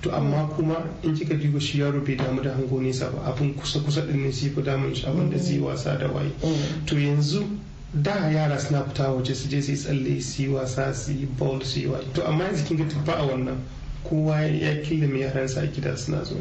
to 0.02 0.16
amma 0.16 0.48
kuma 0.56 0.76
in 1.04 1.14
kika 1.16 1.36
duba 1.36 1.60
shi 1.60 1.80
yaro 1.80 2.00
bai 2.06 2.16
damu 2.16 2.42
da 2.42 2.52
hango 2.54 2.80
nesa 2.80 3.10
ba 3.12 3.32
abin 3.34 3.54
kusa 3.54 3.80
kusa 3.80 4.02
din 4.08 4.24
ne 4.24 4.32
shi 4.32 4.50
fi 4.50 4.62
damun 4.62 4.96
shi 4.96 5.06
abin 5.06 5.30
da 5.30 5.38
zai 5.38 5.60
wasa 5.60 5.98
da 5.98 6.08
waye. 6.08 6.32
To 6.86 6.96
yanzu 6.96 7.44
da 7.94 8.30
yara 8.32 8.58
suna 8.60 8.84
fita 8.86 9.12
waje 9.12 9.36
su 9.36 9.50
je 9.50 9.62
su 9.62 9.72
yi 9.72 9.78
tsalle 9.78 10.22
su 10.22 10.42
yi 10.44 10.48
wasa 10.48 10.94
su 10.94 11.12
yi 11.12 11.26
ball 11.38 11.60
su 11.64 11.80
yi 11.80 11.88
waye. 11.88 12.06
To 12.14 12.24
amma 12.26 12.46
yanzu 12.46 12.64
kin 12.66 12.78
ga 12.78 12.86
ba 13.06 13.14
a 13.18 13.26
wannan. 13.28 13.58
Kowa 14.08 14.40
ya 14.42 14.80
killa 14.82 15.08
mai 15.08 15.20
yaransa 15.28 15.62
a 15.64 15.68
gida 15.68 15.98
suna 15.98 16.24
zo 16.24 16.36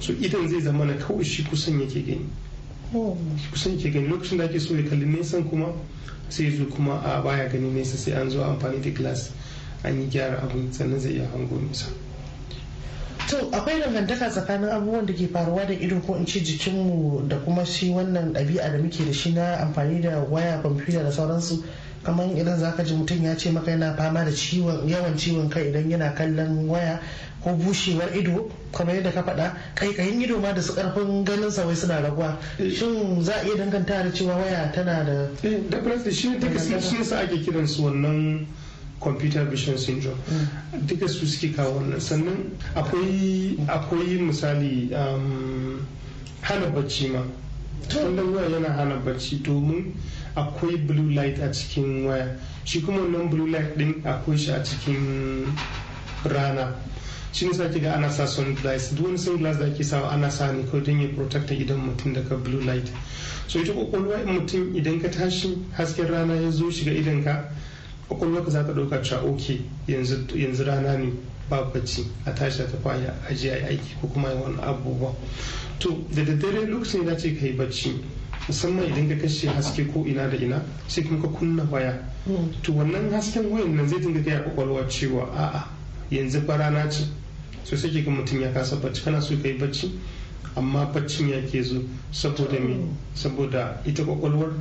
so 0.00 0.12
idan 0.14 0.48
zai 0.48 0.60
zama 0.62 0.84
na 0.86 0.94
kawai 0.94 1.22
shi 1.24 1.42
kusan 1.44 1.80
yake 1.80 2.06
gani. 2.06 2.26
Kusan 3.52 3.76
yake 3.76 3.90
gani. 3.92 4.08
Lokacin 4.08 4.38
da 4.38 4.44
ake 4.44 4.58
so 4.58 4.74
ya 4.74 4.82
kalli 4.88 5.04
nesan 5.04 5.44
kuma 5.50 5.66
sai 6.30 6.50
zo 6.56 6.64
kuma 6.64 7.02
a 7.04 7.20
baya 7.22 7.50
gani 7.50 7.68
nesa 7.68 7.96
sai 7.98 8.12
an 8.12 8.30
zo 8.30 8.40
amfani 8.40 8.80
da 8.80 8.90
glass 8.90 9.30
an 9.84 10.00
yi 10.00 10.08
gyara 10.08 10.40
abin 10.40 10.72
sannan 10.72 10.98
zai 11.00 11.12
iya 11.20 11.28
hango 11.28 11.60
nesa. 11.60 11.84
To 13.28 13.36
akwai 13.52 13.80
dangantaka 13.80 14.28
tsakanin 14.30 14.68
abubuwan 14.70 15.06
da 15.06 15.12
ke 15.12 15.28
faruwa 15.32 15.64
da 15.66 15.72
ido 15.74 16.00
ko 16.00 16.14
in 16.16 16.26
ce 16.26 16.40
jikinmu 16.40 17.28
da 17.28 17.36
kuma 17.38 17.64
shi 17.64 17.90
wannan 17.90 18.32
ɗabi'a 18.32 18.70
da 18.72 18.78
muke 18.78 19.04
da 19.04 19.12
shi 19.12 19.32
na 19.32 19.56
amfani 19.60 20.00
da 20.00 20.18
waya 20.30 20.58
kwamfuta 20.60 21.02
da 21.02 21.10
sauransu. 21.12 21.62
Kamar 22.02 22.26
idan 22.36 22.58
zaka 22.58 22.84
ji 22.84 22.94
mutum 22.94 23.22
ya 23.24 23.34
ce 23.36 23.50
maka 23.50 23.70
yana 23.70 23.94
fama 23.96 24.24
da 24.24 24.30
ciwon 24.30 24.86
yawan 24.88 25.16
ciwon 25.16 25.48
kai 25.48 25.68
idan 25.70 25.88
yana 25.90 26.12
kallon 26.14 26.68
waya 26.68 27.00
ko 27.42 27.54
bushewar 27.56 28.14
ido 28.16 28.50
kamar 28.72 28.94
yadda 28.96 29.10
ka 29.12 29.22
faɗa 29.22 29.56
kaikayin 29.74 30.20
ido 30.22 30.38
ma 30.38 30.52
da 30.52 30.60
su 30.60 30.72
ƙarfin 30.74 31.24
ganin 31.24 31.50
sa 31.50 31.64
wai 31.66 31.74
suna 31.74 32.00
raguwa. 32.02 32.36
Shin 32.58 33.22
za 33.22 33.32
a 33.40 33.44
iya 33.44 33.56
danganta 33.56 34.02
da 34.04 34.10
cewa 34.12 34.36
waya 34.36 34.70
tana 34.74 35.04
da 35.04 35.28
da 36.04 36.10
shi 36.10 36.38
shi 36.80 37.04
sa 37.04 37.20
ake 37.20 37.40
kiransu 37.40 37.82
wannan 37.84 38.46
computer 39.04 39.44
vision 39.44 39.76
syndrome. 39.78 40.18
Duka 40.86 41.06
su 41.08 41.26
suke 41.26 41.54
kawo 41.54 41.78
wannan. 41.78 42.00
Sannan 42.00 42.50
akwai 42.74 44.18
misali 44.18 44.90
hana 46.40 46.66
bacci 46.74 47.08
ma. 47.12 47.22
Wannan 47.94 48.34
waya 48.34 48.48
yana 48.50 48.72
hana 48.72 48.96
bacci 49.04 49.42
domin 49.42 49.92
akwai 50.36 50.76
blue 50.86 51.10
light 51.14 51.38
a 51.38 51.48
cikin 51.52 52.06
waya. 52.06 52.36
Shi 52.64 52.80
kuma 52.80 52.98
wannan 53.00 53.30
blue 53.30 53.46
light 53.50 53.76
din 53.78 54.02
akwai 54.02 54.38
shi 54.38 54.50
a 54.50 54.60
cikin 54.64 55.46
rana. 56.24 56.74
Shi 57.32 57.46
ne 57.46 57.52
sake 57.52 57.80
ga 57.80 57.94
ana 57.96 58.10
sa 58.10 58.24
sunglass. 58.26 58.94
Duk 58.96 59.06
wani 59.06 59.18
sunglass 59.18 59.58
da 59.58 59.66
ake 59.66 59.84
sawa 59.84 60.08
ana 60.12 60.30
sa 60.30 60.50
ne 60.52 60.62
kawai 60.64 60.84
don 60.84 61.00
ya 61.00 61.08
protect 61.08 61.50
idan 61.50 61.78
mutum 61.78 62.14
daga 62.14 62.36
blue 62.42 62.60
light. 62.62 62.90
So 63.46 63.58
ita 63.60 63.72
ƙwaƙwalwa 63.72 64.22
in 64.26 64.40
mutum 64.40 64.74
idan 64.74 65.00
ka 65.02 65.08
tashi 65.08 65.58
hasken 65.76 66.08
rana 66.10 66.34
ya 66.40 66.50
zo 66.50 66.70
shiga 66.70 66.92
idan 66.96 67.22
ka 67.24 67.44
ƙwaƙwalwa 68.08 68.44
ka 68.44 68.50
za 68.50 68.64
ka 68.64 68.72
ɗauka 68.72 69.02
cewa 69.02 69.22
ok 69.22 69.60
yanzu 69.88 70.64
rana 70.64 70.96
ne 70.98 71.12
ba 71.48 71.64
bacci 71.72 72.04
a 72.24 72.32
tashi 72.32 72.58
ta 72.58 72.64
tafi 72.64 73.06
a 73.06 73.14
aje 73.30 73.50
a 73.50 73.66
aiki 73.68 73.94
ko 74.00 74.06
kuma 74.08 74.28
yi 74.30 74.36
wani 74.40 74.56
abubuwa. 74.62 75.14
To 75.78 76.04
da 76.14 76.22
daddare 76.24 76.66
lokacin 76.66 77.04
da 77.04 77.14
ce 77.16 77.34
ka 77.36 77.46
yi 77.46 77.52
bacci 77.52 78.00
musamman 78.48 78.84
idan 78.86 79.08
ka 79.08 79.14
kashe 79.16 79.48
haske 79.48 79.86
ko 79.92 80.04
ina 80.06 80.28
da 80.28 80.36
ina 80.36 80.62
sai 80.86 81.02
kuma 81.04 81.20
ka 81.22 81.28
kunna 81.28 81.64
waya. 81.70 81.98
To 82.62 82.72
wannan 82.72 83.10
hasken 83.12 83.50
wayan 83.50 83.74
nan 83.76 83.88
zai 83.88 83.98
dinga 84.00 84.20
gaya 84.22 84.40
ƙwaƙwalwa 84.44 84.88
cewa 84.88 85.28
a'a 85.36 85.68
yanzu 86.10 86.40
fa 86.46 86.56
rana 86.56 86.88
ce. 86.90 87.04
So 87.64 87.76
sai 87.76 87.90
ga 87.90 88.10
mutum 88.10 88.40
ya 88.40 88.52
kasa 88.52 88.76
bacci. 88.76 89.02
Kana 89.04 89.20
so 89.20 89.36
ka 89.36 89.48
yi 89.48 89.58
bacci? 89.58 89.90
Amma 90.56 90.86
baccin 90.86 91.28
ya 91.28 91.40
ke 91.42 91.62
zo 91.62 91.82
saboda 92.12 92.60
me? 92.60 92.88
Saboda 93.14 93.80
ita 93.84 94.02
kwakwalwar 94.04 94.52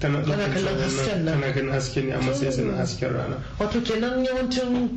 tana 0.00 0.20
kallon 0.22 0.78
hasken 0.78 1.24
nan. 1.24 1.40
tana 1.40 1.52
ganin 1.52 1.72
hasken 1.72 2.06
ne 2.06 2.12
a 2.12 2.18
matsayin 2.20 2.52
sanin 2.52 2.74
hasken 2.76 3.12
rana. 3.12 3.36
wato 3.58 3.80
kenan 3.80 4.24
yawancin 4.24 4.90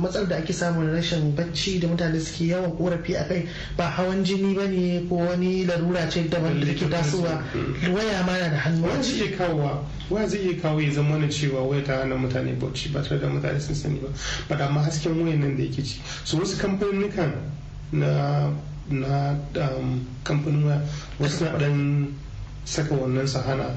matsalar 0.00 0.28
da 0.28 0.36
ake 0.36 0.52
samun 0.52 0.92
rashin 0.94 1.34
bacci 1.34 1.80
da 1.80 1.88
mutane 1.88 2.20
suke 2.20 2.46
yawan 2.54 2.70
korafi 2.78 3.14
a 3.18 3.24
kai 3.26 3.48
ba 3.76 3.90
hawan 3.90 4.22
jini 4.24 4.54
ba 4.54 4.66
ne 4.68 5.02
ko 5.08 5.16
wani 5.16 5.66
larura 5.66 6.06
ce 6.08 6.28
daban 6.30 6.60
da 6.60 6.66
ke 6.74 6.86
tasowa. 6.88 7.42
waya 7.90 8.22
ma 8.22 8.38
na 8.38 8.48
da 8.50 8.56
hannu 8.56 8.86
waya 8.86 9.02
zai 9.02 9.18
iya 9.26 9.36
kawowa 9.36 9.82
waya 10.10 10.28
zai 10.28 10.38
iya 10.40 10.60
kawo 10.62 10.80
ya 10.80 10.90
zama 10.92 11.18
na 11.18 11.26
cewa 11.26 11.62
waya 11.66 11.82
ta 11.82 11.96
hana 12.06 12.14
mutane 12.14 12.52
bacci 12.54 12.92
ba 12.92 13.02
tare 13.02 13.18
da 13.20 13.26
mutane 13.26 13.58
sun 13.60 13.74
sani 13.74 13.98
ba. 13.98 14.08
Ba 14.48 14.56
da 14.56 14.66
amma 14.68 14.82
hasken 14.86 15.10
wayan 15.26 15.40
nan 15.40 15.56
da 15.56 15.62
yake 15.62 15.82
ci 15.82 15.98
so 16.24 16.38
wasu 16.38 16.54
kamfanin 16.56 17.10
na 17.92 18.46
na 18.90 19.34
kamfanin 20.22 20.64
waya 20.70 20.80
wasu 21.18 21.44
na 21.50 21.58
dan 21.58 22.06
saka 22.64 22.94
wannan 22.94 23.26
sahana 23.26 23.74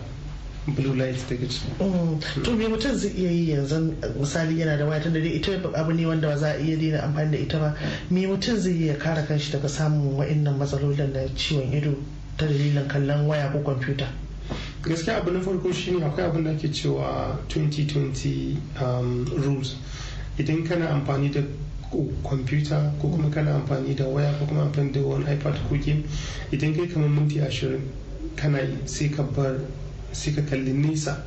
blue 0.67 0.93
light 0.95 1.15
daga 1.29 1.47
ciki. 1.47 2.43
to 2.43 2.51
me 2.55 2.65
mutum 2.67 2.95
zai 2.95 3.09
iya 3.17 3.31
yi 3.31 3.49
yanzu 3.51 3.93
misali 4.19 4.59
yana 4.59 4.77
da 4.77 4.85
waya 4.85 5.01
tunda 5.01 5.19
dai 5.19 5.29
ita 5.35 5.51
abu 5.75 5.93
ne 5.93 6.05
wanda 6.05 6.27
ba 6.27 6.37
za 6.37 6.47
a 6.53 6.59
iya 6.59 6.77
daina 6.77 7.03
amfani 7.03 7.31
da 7.31 7.37
ita 7.37 7.59
ba. 7.59 7.75
Me 8.09 8.25
mutum 8.27 8.57
zai 8.57 8.73
iya 8.73 8.95
kare 8.97 9.23
kanshi 9.27 9.51
daga 9.51 9.67
samun 9.69 10.15
wa'annan 10.17 10.57
matsalolin 10.57 11.13
da 11.13 11.27
ciwon 11.35 11.73
ido 11.73 11.95
ta 12.37 12.45
dalilin 12.45 12.87
kallon 12.87 13.27
waya 13.27 13.49
ko 13.51 13.59
kwamfuta? 13.59 14.07
Gaskiya 14.81 15.17
abu 15.17 15.31
na 15.31 15.39
farko 15.41 15.71
shine 15.71 16.03
akwai 16.03 16.25
abin 16.25 16.43
da 16.43 16.51
ake 16.51 16.67
cewa 16.71 17.37
2020 17.49 18.57
rules. 19.45 19.75
Idan 20.37 20.63
kana 20.67 20.89
amfani 20.89 21.29
da 21.31 21.41
kwamfuta 22.23 22.93
ko 23.01 23.07
kuma 23.09 23.29
kana 23.29 23.55
amfani 23.55 23.95
da 23.95 24.05
waya 24.05 24.31
ko 24.39 24.45
kuma 24.45 24.61
amfani 24.63 24.91
da 24.93 25.01
wani 25.01 25.25
ipad 25.25 25.55
ko 25.69 25.75
game 25.75 26.03
idan 26.51 26.73
kai 26.75 26.87
kamar 26.87 27.09
minti 27.09 27.39
ashirin 27.41 27.81
kana 28.35 28.59
sai 28.85 29.09
ka 29.09 29.23
bar 29.23 29.55
sai 30.11 30.33
ka 30.33 30.41
kalli 30.41 30.73
nesa 30.73 31.23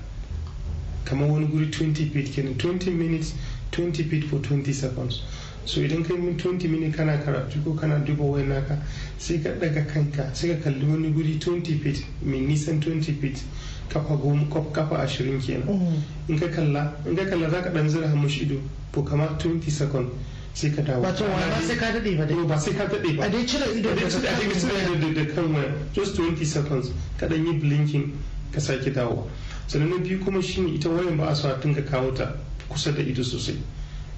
kamar 1.04 1.28
wani 1.30 1.46
guri 1.46 1.66
20 1.66 2.10
feet 2.12 2.32
kenan 2.34 2.54
20 2.54 2.90
minutes 2.90 3.34
20 3.72 4.04
feet 4.04 4.24
for 4.24 4.38
20 4.38 4.72
seconds. 4.72 5.22
So 5.64 5.80
idan 5.80 6.04
kai 6.04 6.16
min 6.16 6.36
20 6.36 6.68
minutes 6.68 6.96
kana 6.96 7.18
karatu 7.18 7.62
ko 7.64 7.72
kana 7.74 7.98
duba 8.04 8.24
wai 8.24 8.42
naka 8.42 8.76
sai 9.18 9.38
ka 9.38 9.50
daga 9.60 9.84
kanka 9.92 10.28
sai 10.34 10.48
ka 10.54 10.64
kalli 10.70 10.84
wani 10.90 11.10
guri 11.12 11.38
20 11.38 11.78
feet 11.82 12.04
mai 12.22 12.40
nisan 12.40 12.80
20 12.80 13.20
feet 13.20 13.42
kafa 13.88 14.16
goma 14.16 14.44
kafa 14.72 14.96
ashirin 15.04 15.40
kenan. 15.40 16.02
In 16.28 16.38
ka 16.38 16.48
kalla 16.48 16.92
in 17.06 17.16
ka 17.16 17.24
kalla 17.24 17.48
zaka 17.48 17.72
dan 17.72 17.88
zira 17.88 18.08
mushi 18.14 18.42
ido 18.42 18.60
ko 18.92 19.02
kamar 19.02 19.38
20 19.38 19.70
seconds 19.70 20.10
sai 20.54 20.70
ka 20.70 20.82
dawo. 20.82 21.02
Wato 21.02 21.24
ba 21.24 21.62
sai 21.62 21.76
ka 21.76 21.92
daɗe 21.92 22.16
ba 22.18 22.26
dai? 22.26 22.44
Ba 22.44 22.58
sai 22.58 22.74
ka 22.74 22.84
daɗe 22.86 23.16
ba. 23.16 23.24
A 23.24 23.28
dai 23.30 23.46
cire 23.46 23.66
ido 23.78 23.94
da 23.94 25.24
kan 25.34 25.52
waya 25.54 25.72
just 25.94 26.16
20 26.16 26.44
seconds 26.44 26.90
ka 27.18 27.26
dan 27.28 27.46
yi 27.46 27.52
blinking 27.58 28.12
ka 28.52 28.60
sake 28.60 28.92
dawo. 28.92 29.28
Sannan 29.66 29.90
na 29.90 29.96
biyu 29.98 30.18
kuma 30.24 30.42
shine 30.42 30.74
ita 30.74 30.88
wayan 30.88 31.16
ba 31.16 31.28
a 31.28 31.34
so 31.34 31.48
a 31.50 31.58
dinga 31.60 31.82
kawo 31.82 32.12
ta 32.14 32.32
kusa 32.68 32.92
da 32.92 33.00
ido 33.02 33.22
sosai. 33.22 33.56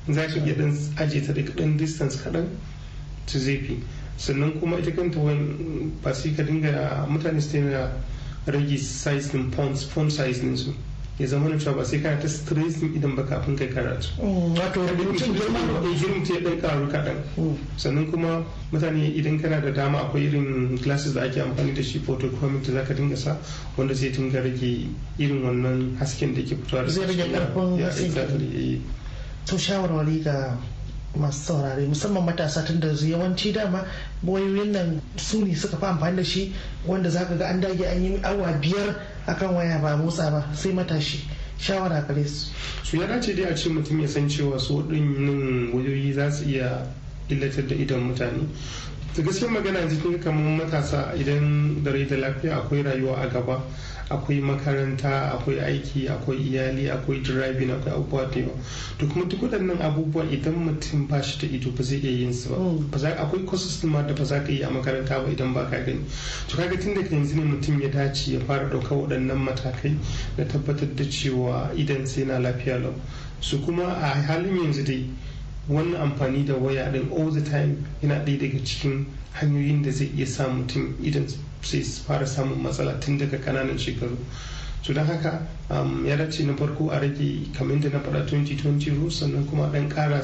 Za 0.09 0.27
ka 0.27 0.41
iya 0.45 0.55
dan 0.55 0.77
aje 0.97 1.21
ta 1.27 1.33
daga 1.33 1.53
dan 1.55 1.77
distance 1.77 2.17
kaɗan 2.17 2.47
ta 3.27 3.39
zafi 3.39 3.83
sannan 4.17 4.59
kuma 4.61 4.79
ita 4.79 4.91
kanta 4.91 5.19
wayan 5.19 5.93
ba 6.03 6.13
sai 6.15 6.35
ka 6.35 6.43
dinga 6.43 7.07
mutane 7.09 7.41
su 7.41 7.59
rage 8.47 8.77
size 8.79 9.31
din 9.33 9.51
font 9.51 10.11
size 10.11 10.41
din 10.41 10.57
su. 10.57 10.75
Ya 11.19 11.27
zama 11.27 11.49
na 11.49 11.57
cewa 11.57 11.77
ba 11.77 11.85
sai 11.85 12.01
kana 12.03 12.19
ta 12.21 12.27
stressing 12.29 12.91
idan 12.97 13.15
ba 13.15 13.23
kafin 13.23 13.55
kai 13.57 13.69
karatu 13.69 14.09
wato 14.59 14.83
rubutun 14.83 15.31
girma 15.31 15.61
girma 15.95 16.27
ta 16.27 16.41
dan 16.43 16.59
karu 16.61 16.87
kaɗan 16.91 17.19
sannan 17.77 18.11
kuma 18.11 18.43
mutane 18.73 19.15
idan 19.15 19.39
kana 19.41 19.61
da 19.61 19.71
dama 19.71 19.99
akwai 19.99 20.27
irin 20.27 20.75
glasses 20.83 21.15
da 21.15 21.23
ake 21.23 21.39
amfani 21.41 21.73
da 21.73 21.83
shi 21.83 21.99
photochromic 22.01 22.67
da 22.67 22.73
zaka 22.83 22.95
dinga 22.95 23.17
sa 23.17 23.37
wanda 23.77 23.95
zai 23.95 24.11
dinga 24.11 24.43
rage 24.43 24.89
irin 25.19 25.43
wannan 25.47 25.97
hasken 25.99 26.35
da 26.35 26.43
ke 26.43 26.57
fitowa 26.59 26.83
da 26.83 26.91
Zai 26.91 27.07
rage 27.07 27.31
ƙarfin 27.31 27.79
Ya, 27.79 27.87
haske. 27.87 28.05
exactly, 28.05 28.75
eh. 28.75 28.79
to 29.47 29.55
shawarwari 29.57 30.19
ga 30.25 30.59
masu 31.15 31.55
saurare 31.55 31.87
musamman 31.87 32.27
matasa 32.27 32.67
tun 32.67 32.81
da 32.81 32.89
yawanci 32.91 33.53
dama 33.55 33.87
wayoyin 34.27 34.73
nan 34.75 35.01
su 35.17 35.45
ne 35.47 35.55
suka 35.55 35.77
fi 35.79 35.87
amfani 35.87 36.17
da 36.17 36.23
shi 36.25 36.53
wanda 36.87 37.09
za 37.09 37.23
ka 37.25 37.37
ga 37.39 37.47
an 37.55 37.61
dage 37.61 37.87
an 37.87 38.03
yi 38.03 38.19
awa 38.25 38.51
biyar 38.59 38.99
akan 39.27 39.55
waya 39.55 39.79
ba 39.79 39.97
motsa 39.97 40.31
ba 40.31 40.45
sai 40.55 40.73
matashi. 40.73 41.25
Shawara 41.59 42.03
gare 42.07 42.27
su. 42.27 42.51
Su 42.83 42.97
ya 42.97 43.07
dace 43.07 43.35
dai 43.35 43.45
a 43.51 43.55
ce 43.57 43.69
mutum 43.69 44.01
ya 44.01 44.09
san 44.09 44.29
cewa 44.29 44.59
su 44.59 44.77
waɗannan 44.77 45.73
wayoyi 45.73 46.13
za 46.13 46.31
su 46.31 46.45
iya 46.49 46.85
illatar 47.29 47.67
da 47.67 47.75
idon 47.75 48.01
mutane? 48.11 48.45
Da 49.17 49.23
gaskiyar 49.23 49.51
magana 49.53 49.79
yanzu 49.79 50.01
kin 50.03 50.19
kamar 50.21 50.59
matasa 50.67 51.15
idan 51.17 51.83
da 51.85 51.93
rai 51.93 52.05
da 52.07 52.17
lafiya 52.17 52.57
akwai 52.57 52.83
rayuwa 52.83 53.17
a 53.23 53.29
gaba 53.29 53.63
akwai 54.11 54.41
makaranta 54.41 55.33
akwai 55.33 55.61
aiki 55.61 56.09
akwai 56.09 56.37
iyali 56.37 56.91
akwai 56.91 57.21
driving 57.23 57.71
akwai 57.71 57.95
abubuwa 57.95 58.27
da 58.31 58.41
yawa. 58.41 58.53
To 58.99 59.07
kuma 59.07 59.25
duk 59.27 59.41
waɗannan 59.43 59.81
abubuwa 59.81 60.25
idan 60.33 60.55
mutum 60.55 61.07
ba 61.09 61.23
shi 61.23 61.39
da 61.39 61.47
ido 61.47 61.71
ba 61.71 61.83
zai 61.83 61.99
iya 62.01 62.11
yin 62.11 62.33
su 62.33 62.49
ba. 62.51 62.57
Mm. 62.59 62.91
akwai 63.19 63.45
courses 63.47 63.83
ma 63.85 64.03
da 64.03 64.13
ba 64.15 64.25
za 64.25 64.41
ka 64.43 64.51
yi 64.53 64.63
a 64.63 64.69
makaranta 64.71 65.23
ba 65.25 65.31
idan 65.31 65.55
ba 65.55 65.65
ka 65.71 65.79
gani. 65.79 66.05
To 66.49 66.57
kaga 66.57 66.77
tun 66.77 66.95
daga 66.95 67.09
yanzu 67.17 67.37
ne 67.37 67.43
mutum 67.45 67.81
ya 67.81 67.89
dace 67.89 68.33
ya 68.33 68.41
fara 68.41 68.69
ɗaukar 68.69 68.99
waɗannan 68.99 69.39
matakai 69.39 69.97
na 70.37 70.45
tabbatar 70.45 70.89
da 70.97 71.05
cewa 71.05 71.71
idan 71.77 72.05
sai 72.07 72.25
na 72.25 72.39
lafiya 72.39 72.79
lau. 72.83 72.95
Su 73.41 73.59
kuma 73.61 73.85
a 73.95 74.11
halin 74.27 74.57
yanzu 74.57 74.83
dai 74.85 75.07
wannan 75.69 76.01
amfani 76.01 76.45
da 76.47 76.55
waya 76.55 76.91
din 76.93 77.09
all 77.11 77.31
the 77.31 77.41
time 77.43 77.85
yana 78.03 78.25
ɗaya 78.25 78.39
daga 78.39 78.59
cikin 78.65 79.07
hanyoyin 79.33 79.83
da 79.83 79.91
zai 79.91 80.11
iya 80.17 80.27
sa 80.27 80.49
mutum 80.49 80.95
idan 81.03 81.27
sai 81.63 81.83
fara 81.83 82.27
samun 82.27 82.61
matsala 82.63 83.01
tun 83.01 83.19
daga 83.19 83.39
ƙananan 83.39 83.79
shekaru. 83.79 84.17
So 84.83 84.93
don 84.93 85.07
haka 85.07 85.47
um, 85.71 86.05
ya 86.07 86.17
dace 86.17 86.41
na 86.45 86.53
farko 86.55 86.91
a 86.93 87.01
rage 87.01 87.49
kamar 87.57 87.79
da 87.81 87.89
na 87.89 87.99
faɗa 88.01 88.27
2020 88.29 89.01
rules 89.01 89.19
sannan 89.21 89.47
kuma 89.49 89.69
ɗan 89.73 89.89
ƙara 89.89 90.21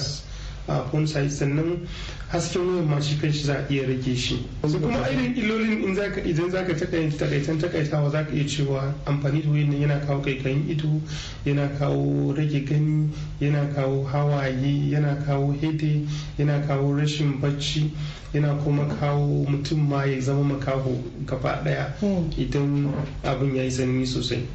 size 1.06 1.38
sannan 1.38 1.86
hasken 2.30 2.62
wayar 2.62 2.84
ma 2.86 3.00
shi 3.00 3.16
kanshi 3.16 3.44
za 3.44 3.54
a 3.58 3.66
iya 3.72 3.86
rage 3.86 4.14
shi 4.16 4.38
su 4.68 4.78
kuma 4.78 5.02
irin 5.10 5.34
illolin 5.34 5.82
in 5.84 5.94
zaka 5.94 6.20
idan 6.22 6.50
zaka 6.50 6.74
takaita 6.74 7.16
takaitan 7.18 7.58
takaitawa 7.58 8.10
zaka 8.10 8.32
iya 8.34 8.44
cewa 8.44 8.94
amfani 9.06 9.42
da 9.42 9.50
wayar 9.50 9.66
nan 9.68 9.80
yana 9.80 9.98
kawo 10.06 10.20
kaikayin 10.22 10.70
ido 10.70 11.00
yana 11.44 11.68
kawo 11.78 12.32
rage 12.36 12.60
gani 12.64 13.10
yana 13.40 13.66
kawo 13.74 14.04
hawaye 14.04 14.90
yana 14.90 15.16
kawo 15.26 15.52
hede 15.60 16.06
yana 16.38 16.60
kawo 16.66 16.94
rashin 16.96 17.40
bacci 17.40 17.90
yana 18.34 18.54
kuma 18.62 18.86
kawo 19.00 19.44
mutum 19.50 19.88
ma 19.88 20.04
ya 20.04 20.20
zama 20.20 20.54
makaho 20.54 20.94
gaba 21.26 21.62
ɗaya 21.64 21.90
Hmm. 22.00 22.30
idan 22.38 22.94
abin 23.24 23.56
ya 23.56 23.62
yi 23.64 23.70
tsanani 23.70 24.06
sosai 24.06 24.46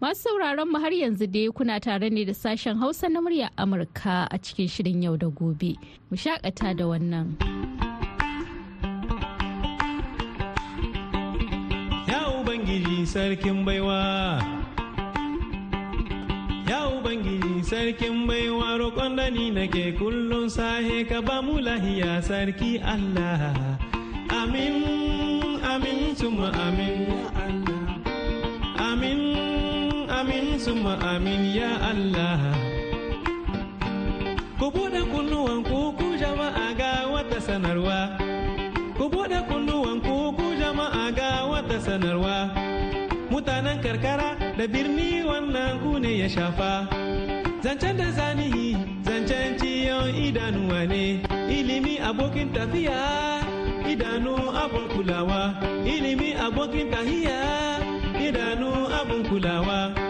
Masu 0.00 0.22
sauraron 0.32 0.68
mu 0.72 0.78
har 0.80 0.90
yanzu 0.92 1.26
dai 1.28 1.48
kuna 1.52 1.78
tare 1.80 2.08
ne 2.10 2.24
da 2.24 2.32
sashen 2.32 2.78
Hausa 2.80 3.08
na 3.08 3.20
murya 3.20 3.50
Amurka 3.58 4.26
a 4.30 4.38
cikin 4.38 4.66
shirin 4.68 5.02
yau 5.02 5.16
da 5.16 5.26
gobe. 5.28 5.76
Mu 6.10 6.16
shakata 6.16 6.72
da 6.74 6.84
wannan. 6.88 7.36
Ya 12.08 12.20
Ubangiji 12.32 13.04
sarkin 13.06 13.60
baiwa. 13.66 14.40
Ya 16.66 16.80
Ubangiji 16.88 17.60
sarkin 17.62 18.26
baiwa 18.26 18.78
roƙon 18.80 19.16
da 19.16 19.28
ni 19.28 19.50
nake 19.50 19.98
kullum 19.98 20.48
sahe 20.48 21.04
ka 21.06 21.20
ba 21.20 21.42
mu 21.42 21.60
lahiya 21.60 22.22
sarki 22.24 22.80
Allah. 22.82 23.76
Amin, 24.30 25.60
amin, 25.62 26.16
suma 26.16 26.48
amin 26.56 27.04
Allah. 27.36 27.69
Amin, 30.20 30.58
suma 30.60 30.98
amin 31.00 31.48
ya 31.56 31.80
Allah. 31.80 32.36
Ku 34.60 34.68
buɗe 34.68 35.00
kunnuwan 35.08 35.64
ku 35.64 35.96
ku 35.96 36.12
jama'a 36.20 36.76
ga 36.76 37.08
wata 37.08 37.40
sanarwa. 37.40 38.20
Ku 39.00 39.08
buɗe 39.08 39.38
kunnuwan 39.48 39.96
ku 40.04 40.28
ku 40.36 40.46
jama'a 40.60 41.08
ga 41.16 41.48
wata 41.48 41.80
sanarwa. 41.80 42.52
Mutanen 43.32 43.80
karkara 43.80 44.36
da 44.58 44.64
birni 44.68 45.24
wannan 45.24 45.80
ku 45.80 45.96
ne 45.98 46.12
ya 46.20 46.28
shafa. 46.28 46.84
Zancen 47.64 47.96
da 47.96 48.12
zanihi 48.12 48.76
zancen 49.06 49.56
ciyon 49.56 50.12
idanuwa 50.20 50.84
ne. 50.84 51.24
Ilimi 51.48 51.96
abokin 51.96 52.52
tafiya, 52.52 53.40
idanu 53.88 54.36
abun 54.52 54.84
kulawa. 54.92 55.56
Ilimi 55.88 56.36
abokin 56.36 56.90
tahiya, 56.92 57.40
idanu 58.20 58.68
abun 59.00 59.24
kulawa. 59.24 60.09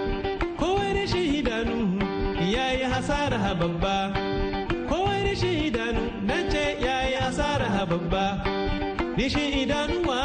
Ya 2.50 2.72
yi 2.72 2.82
hasara 2.82 3.54
babba. 3.54 4.10
Kowai 4.90 5.22
rashin 5.22 5.70
idanu 5.70 6.02
nan 6.26 6.50
ce 6.50 6.64
ya 6.82 6.96
yi 7.06 7.14
hasara 7.22 7.86
babba. 7.86 8.24
Rishin 9.16 9.52
idanuwa 9.62 10.18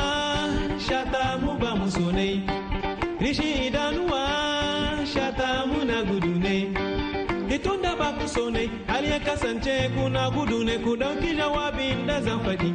shata 0.88 1.38
mu 1.44 1.54
ba 1.62 1.76
mu 1.76 1.86
sonai. 1.86 2.42
Rishin 3.22 3.70
idanuwa 3.70 4.24
shata 5.14 5.68
muna 5.70 6.02
gudu 6.10 6.34
ne. 6.46 6.58
Itun 7.56 7.82
da 7.84 7.94
ba 7.96 8.18
ku 8.18 8.28
so 8.28 8.50
ne, 8.50 8.66
har 8.88 9.04
ya 9.06 9.20
kasance 9.20 9.92
kuna 9.96 10.32
gudu 10.34 10.64
ne 10.66 10.78
ku 10.84 10.98
ɗauki 10.98 11.38
jawabin 11.38 12.08
da 12.08 12.22
zan 12.26 12.40
faɗi. 12.42 12.72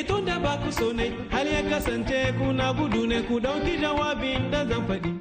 Itun 0.00 0.24
da 0.24 0.38
ba 0.38 0.56
ku 0.64 0.72
so 0.72 0.88
har 1.30 1.44
ya 1.46 1.60
kasance 1.68 2.32
kuna 2.38 2.72
gudu 2.72 3.06
ne 3.06 3.20
ku 3.28 3.38
ɗauki 3.40 3.76
jawabin 3.80 4.50
da 4.50 4.64
zan 4.64 4.86
faɗi. 4.88 5.12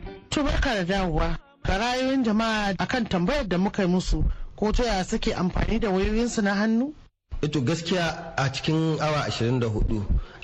da 0.64 0.84
dawowa 0.88 1.51
ga 1.66 1.78
ra'ayoyin 1.78 2.24
jama'a 2.24 2.74
akan 2.80 3.06
tambayar 3.10 3.48
da 3.48 3.58
muka 3.58 3.82
yi 3.84 3.88
musu 3.90 4.24
ko 4.56 4.72
ta 4.72 4.84
yaya 4.84 5.04
suke 5.04 5.34
amfani 5.34 5.80
da 5.80 5.90
wayoyinsu 5.90 6.42
na 6.42 6.54
hannu? 6.56 6.94
Ito 7.42 7.62
gaskiya 7.62 8.34
a 8.38 8.52
cikin 8.52 9.00
awa 9.02 9.26
24 9.30 10.02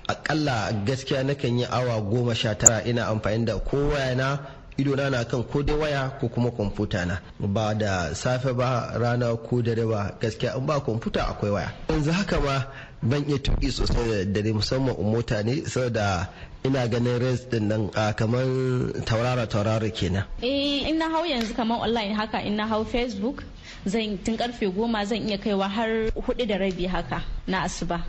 akalla 0.08 0.72
gaskiya 0.86 1.24
nakan 1.24 1.60
yi 1.60 1.66
awa 1.66 2.02
goma 2.02 2.36
sha 2.36 2.56
tara 2.56 2.84
ina 2.84 3.08
amfani 3.08 3.46
da 3.46 3.60
ko 3.60 3.78
wayana 3.90 4.40
idona 4.78 5.10
na 5.10 5.24
kan 5.26 5.44
ko 5.44 5.62
dai 5.64 5.76
waya 5.76 6.10
ko 6.20 6.30
kuma 6.30 6.52
kwamfuta 6.52 7.06
na. 7.06 7.20
Ba 7.40 7.74
da 7.74 8.14
safe 8.16 8.54
ba 8.54 8.94
rana 8.98 9.36
ko 9.38 9.62
dare 9.62 9.86
ba 9.86 10.14
gaskiya 10.22 10.58
in 10.58 10.66
ba 10.66 10.80
kwamfuta 10.80 11.24
akwai 11.28 11.52
waya. 11.52 11.74
Yanzu 11.90 12.12
haka 12.12 12.40
ma 12.40 12.66
ban 13.02 13.24
iya 13.28 13.38
tuƙi 13.38 13.72
sosai 13.72 14.10
da 14.10 14.42
dare 14.42 14.54
musamman 14.54 14.96
mota 14.98 15.44
ne 15.44 15.62
saboda 15.66 16.30
ina 16.65 16.88
ganin 16.88 17.20
res 17.20 17.46
ɗin 17.52 17.67
nan 17.67 17.89
a 17.96 18.13
kamar 18.13 18.43
taurara 19.06 19.48
taurara 19.48 19.89
kenan. 19.89 20.24
Eh 20.41 20.88
in 20.89 20.98
na 20.98 21.10
hau 21.10 21.24
yanzu 21.26 21.54
kamar 21.56 21.80
online 21.82 22.13
haka 22.13 22.39
in 22.46 22.56
na 22.56 22.67
hau 22.67 22.84
facebook 22.84 23.43
zan 23.86 24.17
tun 24.24 24.38
ƙarfe 24.38 24.67
goma 24.74 25.06
zan 25.06 25.28
iya 25.28 25.38
kaiwa 25.38 25.67
har 25.70 26.12
huɗu 26.15 26.48
da 26.48 26.58
rabi 26.58 26.86
haka 26.88 27.22
na 27.48 27.63
asuba 27.63 28.02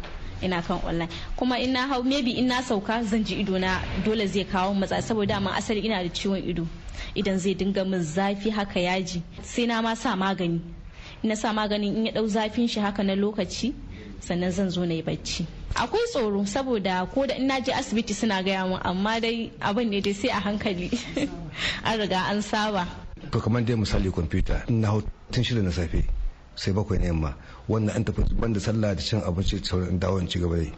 ina 0.42 0.62
kan 0.62 0.78
online. 0.86 1.08
Kuma 1.36 1.58
in 1.58 1.72
na 1.72 1.86
hau 1.86 2.02
maybe 2.02 2.38
in 2.38 2.46
na 2.48 2.60
sauka 2.62 3.04
zan 3.04 3.24
ji 3.24 3.40
ido 3.40 3.58
na 3.58 3.80
dole 4.04 4.26
zai 4.26 4.44
kawo 4.44 4.74
matsa 4.74 5.02
saboda 5.02 5.40
man 5.42 5.54
asali 5.54 5.84
ina 5.84 6.02
da 6.02 6.08
ciwon 6.08 6.42
ido. 6.48 6.66
Idan 7.14 7.38
zai 7.38 7.54
dinga 7.54 7.84
min 7.86 8.00
zafi 8.02 8.50
haka 8.50 8.80
yaji 8.80 9.22
sai 9.42 9.66
na 9.66 9.80
ma 9.82 9.94
sa 9.94 10.16
magani. 10.16 10.60
Na 11.22 11.34
sa 11.34 11.52
maganin 11.52 11.96
in 11.96 12.06
ya 12.06 12.12
ɗau 12.12 12.26
zafin 12.28 12.68
shi 12.68 12.80
haka 12.80 13.02
na 13.02 13.14
lokaci 13.14 13.74
sannan 14.20 14.50
zan 14.52 14.70
zo 14.70 14.84
na 14.84 14.94
yi 14.94 15.02
bacci. 15.02 15.46
Akwai 15.74 16.06
tsoro 16.12 16.44
saboda 16.44 17.06
ko 17.12 17.26
da 17.26 17.34
in 17.34 17.46
na 17.46 17.60
je 17.60 17.72
asibiti 17.72 18.14
suna 18.14 18.42
gaya 18.42 18.66
mun 18.66 18.80
amma 18.84 19.20
dai 19.20 19.50
abin 19.60 19.88
ne 19.90 20.00
dai 20.00 20.12
sai 20.12 20.28
a 20.30 20.40
hankali. 20.40 20.90
An 21.84 21.98
riga 22.00 22.20
an 22.30 22.42
saba. 22.42 22.86
To 23.30 23.40
kamar 23.40 23.62
dai 23.62 23.74
misali 23.76 24.10
kwamfuta 24.10 24.68
in 24.68 24.80
na 24.80 24.88
hau 24.88 25.02
tun 25.30 25.44
shida 25.44 25.62
na 25.62 25.70
safe 25.70 26.04
sai 26.54 26.72
bakwai 26.72 26.98
na 26.98 27.06
yamma 27.06 27.34
wannan 27.68 27.94
an 27.96 28.04
tafi 28.04 28.22
banda 28.34 28.60
sallah 28.60 28.94
da 28.94 29.00
cin 29.02 29.20
abinci 29.22 29.62
sauran 29.64 29.98
dawon 30.00 30.26
ci 30.28 30.38
gaba 30.40 30.56
dai 30.56 30.72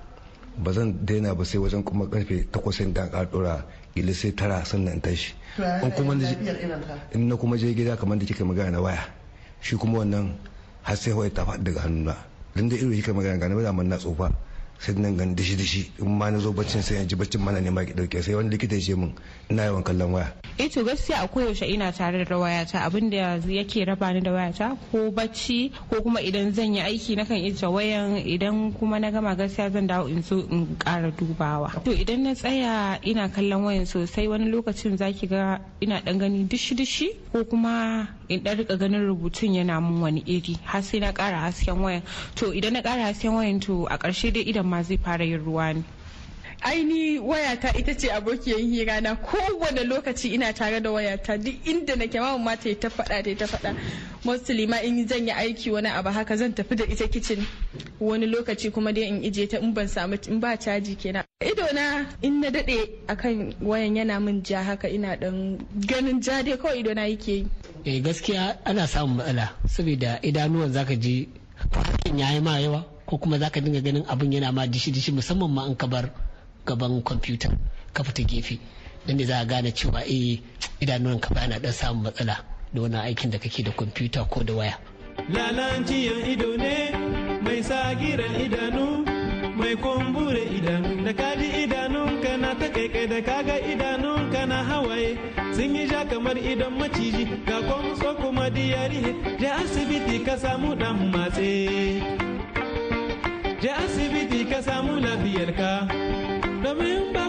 ba 0.58 0.72
zan 0.72 0.92
daina 1.06 1.34
ba 1.34 1.44
sai 1.44 1.58
wajen 1.58 1.82
kuma 1.84 2.06
ƙarfe 2.06 2.50
takwas 2.50 2.76
sai 2.76 2.92
da 2.92 3.08
ƙara 3.08 3.26
dora 3.30 3.64
ila 3.96 4.12
sai 4.14 4.32
tara 4.34 4.64
sannan 4.64 4.94
in 4.94 5.00
tashi. 5.00 5.34
In 5.82 5.90
kuma 5.92 6.12
in 7.14 7.28
na 7.28 7.36
kuma 7.36 7.56
je 7.56 7.72
gida 7.74 7.96
kamar 7.96 8.18
da 8.18 8.24
kika 8.26 8.44
magana 8.44 8.70
na 8.72 8.80
waya 8.80 9.04
shi 9.60 9.76
kuma 9.76 9.98
wannan 10.04 10.34
har 10.82 10.96
sai 10.96 11.12
waya 11.12 11.30
ta 11.30 11.44
faɗi 11.44 11.62
daga 11.64 11.80
hannuna. 11.80 12.29
Dan 12.54 12.68
da 12.68 12.74
irin 12.76 12.92
kika 12.92 13.12
magana 13.14 13.38
ga 13.38 13.48
na 13.48 13.54
da 13.54 13.88
na 13.88 13.96
tsofa 13.96 14.30
sai 14.80 14.94
nan 14.96 15.16
gan 15.16 15.34
dishi 15.36 15.56
dishi. 15.56 15.82
In 16.00 16.16
ma 16.16 16.30
na 16.30 16.38
zo 16.40 16.52
baccin 16.52 16.80
sai 16.82 17.04
ji 17.04 17.14
baccin 17.14 17.40
mana 17.44 17.60
ne 17.60 17.68
ma 17.70 17.84
ki 17.84 17.92
ɗauke 17.92 18.22
sai 18.24 18.34
wani 18.34 18.48
likita 18.48 18.74
ya 18.74 18.80
ce 18.80 18.94
min 18.96 19.12
ina 19.50 19.62
yawan 19.68 19.84
kallon 19.84 20.12
waya. 20.16 20.32
Eh 20.58 20.68
to 20.72 20.80
gaskiya 20.84 21.20
a 21.24 21.28
koyaushe 21.28 21.68
ina 21.68 21.92
tare 21.92 22.24
da 22.24 22.36
wayata. 22.40 22.80
Abin 22.88 23.10
da 23.10 23.36
yake 23.44 23.84
raba 23.84 24.12
ni 24.14 24.20
da 24.24 24.30
wayata 24.32 24.76
ko 24.90 25.10
bacci 25.12 25.70
ko 25.90 26.00
kuma 26.00 26.20
idan 26.24 26.52
zan 26.56 26.72
yi 26.74 26.80
aiki 26.80 27.12
nakan 27.16 27.44
ita 27.44 27.68
wayan. 27.68 28.24
Idan 28.24 28.72
kuma 28.72 28.98
na 28.98 29.10
gama 29.10 29.36
gaskiya 29.36 29.68
zan 29.70 29.86
dawo 29.86 30.08
in 30.08 30.22
zo 30.22 30.38
in 30.48 30.76
kara 30.80 31.12
dubawa. 31.12 31.84
To 31.84 31.92
idan 31.92 32.24
na 32.24 32.32
tsaya 32.32 32.96
ina 33.04 33.28
kallon 33.28 33.64
wayan 33.68 33.84
sosai 33.84 34.28
wani 34.32 34.48
lokacin 34.48 34.96
zaki 34.96 35.26
ga 35.28 35.60
ina 35.82 36.00
dan 36.00 36.16
gani 36.18 36.44
dishi 36.48 36.72
dishi 36.74 37.12
ko 37.32 37.44
kuma 37.44 38.08
in 38.28 38.40
dan 38.42 38.56
riƙa 38.56 38.78
ganin 38.80 39.04
rubutun 39.04 39.52
yana 39.60 39.76
mun 39.82 40.00
wani 40.00 40.22
iri 40.26 40.56
har 40.64 40.80
sai 40.82 41.00
na 41.04 41.12
kara 41.12 41.36
hasken 41.36 41.76
wayan. 41.84 42.00
To 42.40 42.52
idan 42.56 42.72
na 42.72 42.80
kara 42.80 43.12
hasken 43.12 43.36
wayan 43.36 43.60
to 43.60 43.84
a 43.90 43.98
ƙarshe 43.98 44.32
dai 44.32 44.44
idan 44.48 44.69
ma 44.70 44.82
zai 44.82 44.96
fara 44.96 45.24
yin 45.24 45.42
ruwa 45.44 45.74
ne. 45.74 45.82
Aini 46.62 47.18
wayata 47.18 47.72
ita 47.78 47.94
ce 47.94 48.10
abokiyar 48.12 48.60
hira 48.60 49.00
na. 49.00 49.16
Kowane 49.16 49.84
lokaci 49.84 50.28
ina 50.34 50.52
tare 50.52 50.80
da 50.80 50.90
wayata. 50.90 51.38
Duk 51.38 51.54
inda 51.66 51.96
nake 51.96 52.20
ma 52.20 52.36
ma 52.38 52.54
ta 52.56 52.74
ta 52.74 52.88
faɗa 52.88 53.24
ta 53.24 53.34
ta 53.34 53.46
faɗa. 53.46 53.74
Mostly 54.24 54.66
ma 54.66 54.76
in 54.84 55.08
zan 55.08 55.26
yi 55.26 55.32
aiki 55.32 55.70
wani 55.72 55.88
abu 55.88 56.10
haka 56.10 56.36
zan 56.36 56.52
tafi 56.52 56.76
da 56.76 56.84
ita 56.84 57.08
kicin 57.08 57.46
wani 57.98 58.26
lokaci 58.26 58.70
kuma 58.70 58.92
dai 58.92 59.04
in 59.08 59.22
ije 59.22 59.48
ta 59.48 59.56
in 59.58 59.72
ban 59.72 59.88
samu 59.88 60.18
in 60.28 60.38
ba 60.40 60.56
caji 60.56 60.96
kenan. 61.00 61.24
Ido 61.40 61.64
na 61.72 62.04
in 62.22 62.40
na 62.40 62.50
daɗe 62.50 63.08
akan 63.08 63.54
wayan 63.62 63.96
yana 63.96 64.20
min 64.20 64.42
ja 64.44 64.62
haka 64.62 64.88
ina 64.88 65.16
dan 65.16 65.56
ganin 65.86 66.20
ja 66.20 66.42
dai 66.42 66.56
kawai 66.58 66.78
ido 66.80 66.92
na 66.94 67.08
yake 67.08 67.32
yi. 67.32 67.46
Eh 67.86 68.00
gaskiya 68.04 68.58
ana 68.66 68.86
samun 68.86 69.16
matsala 69.16 69.48
saboda 69.66 70.20
idanuwan 70.22 70.72
zaka 70.72 70.94
ji 71.00 71.28
farkin 71.72 72.18
yayi 72.18 72.40
ma 72.42 72.58
yawa. 72.60 72.84
Ko 73.10 73.18
kuma 73.18 73.38
zaka 73.42 73.58
dinga 73.60 73.80
ganin 73.82 74.06
abin 74.06 74.30
yana 74.32 74.52
ma 74.54 74.66
dishi 74.70 74.92
dishi 74.94 75.10
musamman 75.10 75.50
ma 75.50 75.62
an 75.66 75.74
ka 75.74 75.86
bar 75.90 76.10
gaban 76.64 77.02
kwamfuta 77.02 77.50
ka 77.92 78.04
fita 78.04 78.22
gefe. 78.22 78.58
Dan 79.06 79.16
ne 79.16 79.24
za 79.24 79.40
a 79.40 79.44
gane 79.44 79.72
cewa 79.74 80.06
eh 80.06 80.38
idanuwan 80.80 81.18
ka 81.18 81.34
bana 81.34 81.58
dan 81.58 81.72
samun 81.72 82.02
matsala 82.06 82.38
da 82.72 82.80
wannan 82.80 83.02
aikin 83.02 83.30
da 83.30 83.38
kake 83.38 83.62
da 83.66 83.72
kwamfuta 83.72 84.22
ko 84.30 84.44
da 84.46 84.54
waya. 84.54 84.78
Lalanciyan 85.28 86.22
ido 86.30 86.54
ne 86.56 86.94
mai 87.42 87.62
sagiran 87.66 88.34
idanu 88.46 89.02
mai 89.58 89.74
kumbure 89.74 90.46
idanu. 90.46 91.02
Da 91.04 91.12
kaji 91.12 91.66
idanunka 91.66 92.36
na 92.38 92.54
ta 92.54 92.68
kaikai 92.70 93.06
da 93.10 93.20
kaga 93.26 93.58
idanunka 93.58 94.46
na 94.46 94.62
hawaye 94.64 95.18
sun 95.56 95.74
yi 95.74 95.88
ja 95.90 96.04
kamar 96.06 96.38
idon 96.38 96.78
maciji. 96.78 97.26
Ga 97.46 97.58
kwamso 97.66 98.14
kuma 98.22 98.50
diyari 98.50 99.02
je 99.40 99.48
asibiti 99.50 100.22
ka 100.24 100.38
samu 100.38 100.76
dan 100.78 101.10
matse. 101.10 102.30
Je 103.70 103.76
asibiti 103.84 104.44
ka 104.50 104.58
samu 104.62 105.00
lafiyarka. 105.00 105.70
Domin 106.62 107.12
ba 107.14 107.24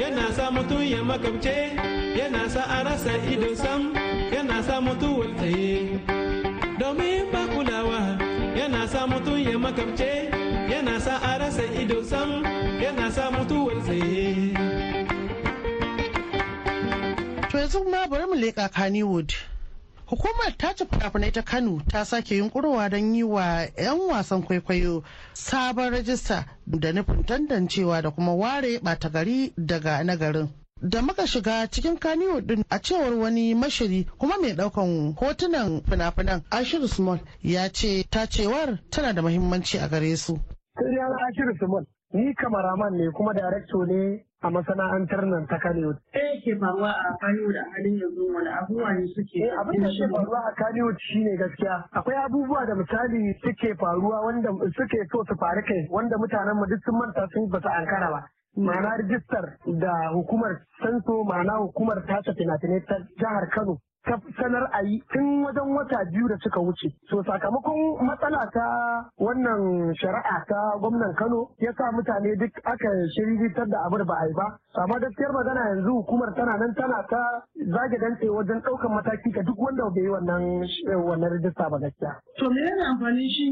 yana 0.00 0.32
sa 0.36 0.50
mutum 0.50 0.82
ya 0.82 1.02
makabce 1.02 1.72
yana 2.18 2.48
sa 2.50 2.62
a 2.68 2.84
rasa 2.84 3.12
ido 3.32 3.54
sam 3.56 3.94
yana 4.34 4.62
sa 4.66 4.80
mutuwar 4.80 5.28
tsaye 5.36 6.00
domin 6.78 7.30
ba 7.32 7.42
kulawa 7.52 8.00
yana 8.58 8.86
sa 8.88 9.06
mutum 9.06 9.38
ya 9.38 9.56
makabce 9.58 10.28
yana 10.72 11.00
sa 11.00 11.14
a 11.22 11.38
rasa 11.40 11.64
ido 11.80 12.02
sam 12.04 12.30
yana 12.84 13.10
sa 13.10 13.30
mutuwar 13.30 13.76
tsaye 13.84 14.52
To 17.50 17.58
yanzu 17.58 17.80
ma 17.90 18.06
bari 18.10 18.24
mu 18.26 18.34
leƙa 18.36 18.68
Kannywood. 18.72 19.51
Hukumar 20.12 20.52
ta 20.58 20.74
ci 20.74 20.84
fina 20.84 21.30
ta 21.32 21.42
Kano 21.42 21.80
ta 21.88 22.04
sake 22.04 22.36
yunkurowa 22.36 22.90
don 22.90 23.14
yi 23.14 23.22
wa 23.22 23.64
'yan 23.78 23.98
wasan 24.10 24.42
kwaikwayo 24.42 25.02
sabon 25.32 25.90
rajista 25.90 26.44
da 26.66 26.92
nufin 26.92 27.24
tantancewa 27.24 28.02
da 28.02 28.10
kuma 28.10 28.34
ware 28.34 28.78
ɓata 28.78 29.08
gari 29.10 29.54
daga 29.56 30.04
nagarin. 30.04 30.48
Da 30.82 31.00
muka 31.00 31.26
shiga 31.26 31.66
cikin 31.70 31.96
Kannywood 31.98 32.46
din 32.46 32.62
a 32.70 32.78
cewar 32.78 33.14
wani 33.14 33.54
mashiri 33.54 34.04
kuma 34.18 34.36
mai 34.38 34.52
ɗaukan 34.52 35.16
hotunan 35.16 35.80
fina-finan 35.88 36.42
Ashiru 36.50 36.88
Small 36.88 37.20
ya 37.40 37.70
ce 37.72 38.04
tacewar 38.10 38.78
tana 38.90 39.14
da 39.14 39.22
muhimmanci 39.22 39.78
a 39.78 39.88
gare 39.88 40.14
su. 40.16 40.38
Ni 42.12 42.34
kamaraman 42.34 42.92
ne 42.98 43.10
kuma 43.16 43.32
ne 43.32 44.26
a 44.42 44.50
masana'antar 44.50 45.24
nan 45.26 45.46
ta 45.46 45.56
Kanewood. 45.58 45.96
Eh 46.12 46.40
ke 46.44 46.56
faruwa 46.58 46.90
a 46.90 47.10
Kanewood 47.22 47.56
a 47.56 47.64
halin 47.74 47.96
yanzu 48.02 48.26
wani 48.34 48.48
abubuwa 48.58 48.92
ne 48.98 49.06
suke 49.14 49.38
Eh 49.38 49.54
abin 49.60 49.82
da 49.82 49.88
ke 49.88 50.08
faruwa 50.14 50.40
a 50.48 50.52
Kanewood 50.60 50.98
shine 50.98 51.36
gaskiya. 51.38 51.76
Akwai 51.94 52.16
abubuwa 52.26 52.66
da 52.66 52.74
misali 52.74 53.34
suke 53.42 53.74
faruwa 53.78 54.20
wanda 54.26 54.50
suke 54.76 54.98
so 55.12 55.24
su 55.28 55.34
faru 55.38 55.62
kai 55.62 55.86
wanda 55.90 56.16
mutanen 56.18 56.56
mu 56.58 56.66
duk 56.66 56.82
sun 56.84 56.98
manta 56.98 57.26
sun 57.32 57.48
ba 57.50 57.60
su 57.60 57.68
ankara 57.68 58.10
ba. 58.10 58.20
Ma'ana 58.56 58.96
rijistar 58.98 59.56
da 59.80 60.10
hukumar 60.12 60.58
sanso 60.82 61.22
ma'ana 61.24 61.56
hukumar 61.62 62.02
tace 62.06 62.34
fina-finai 62.34 62.82
ta 62.84 62.98
jihar 63.16 63.48
Kano 63.54 63.78
ta 64.04 64.18
sanar 64.36 64.66
a 64.72 64.82
yi 64.82 65.02
tun 65.12 65.44
wajen 65.44 65.70
wata 65.76 66.04
biyu 66.10 66.28
da 66.28 66.36
suka 66.42 66.60
wuce. 66.60 66.90
So 67.08 67.22
sakamakon 67.22 68.02
matsala 68.02 68.48
ta 68.52 68.66
wannan 69.18 69.94
shari'a 69.94 70.44
ta 70.48 70.78
gwamnan 70.80 71.14
Kano 71.14 71.50
ya 71.60 71.70
sa 71.78 71.90
mutane 71.92 72.34
duk 72.38 72.50
aka 72.64 72.90
shiritar 73.14 73.66
da 73.70 73.86
abu 73.86 73.98
da 73.98 74.04
ba 74.04 74.14
a 74.18 74.26
yi 74.26 74.34
ba. 74.34 74.46
Amma 74.82 74.98
gaskiyar 74.98 75.30
magana 75.32 75.68
yanzu 75.70 75.92
hukumar 76.02 76.34
tana 76.34 76.56
nan 76.58 76.74
tana 76.74 77.04
ta 77.08 77.22
zage 77.54 77.98
dantse 78.00 78.26
wajen 78.26 78.58
ɗaukan 78.62 78.90
mataki 78.90 79.30
ga 79.30 79.42
duk 79.42 79.58
wanda 79.58 79.84
bai 79.94 80.02
yi 80.02 80.08
wannan 80.08 80.42
wannan 81.06 81.30
rijista 81.38 81.68
ba 81.70 81.78
gaskiya. 81.78 82.10
To 82.38 82.50
me 82.50 82.58
yana 82.60 82.90
amfani 82.98 83.28
shi 83.30 83.46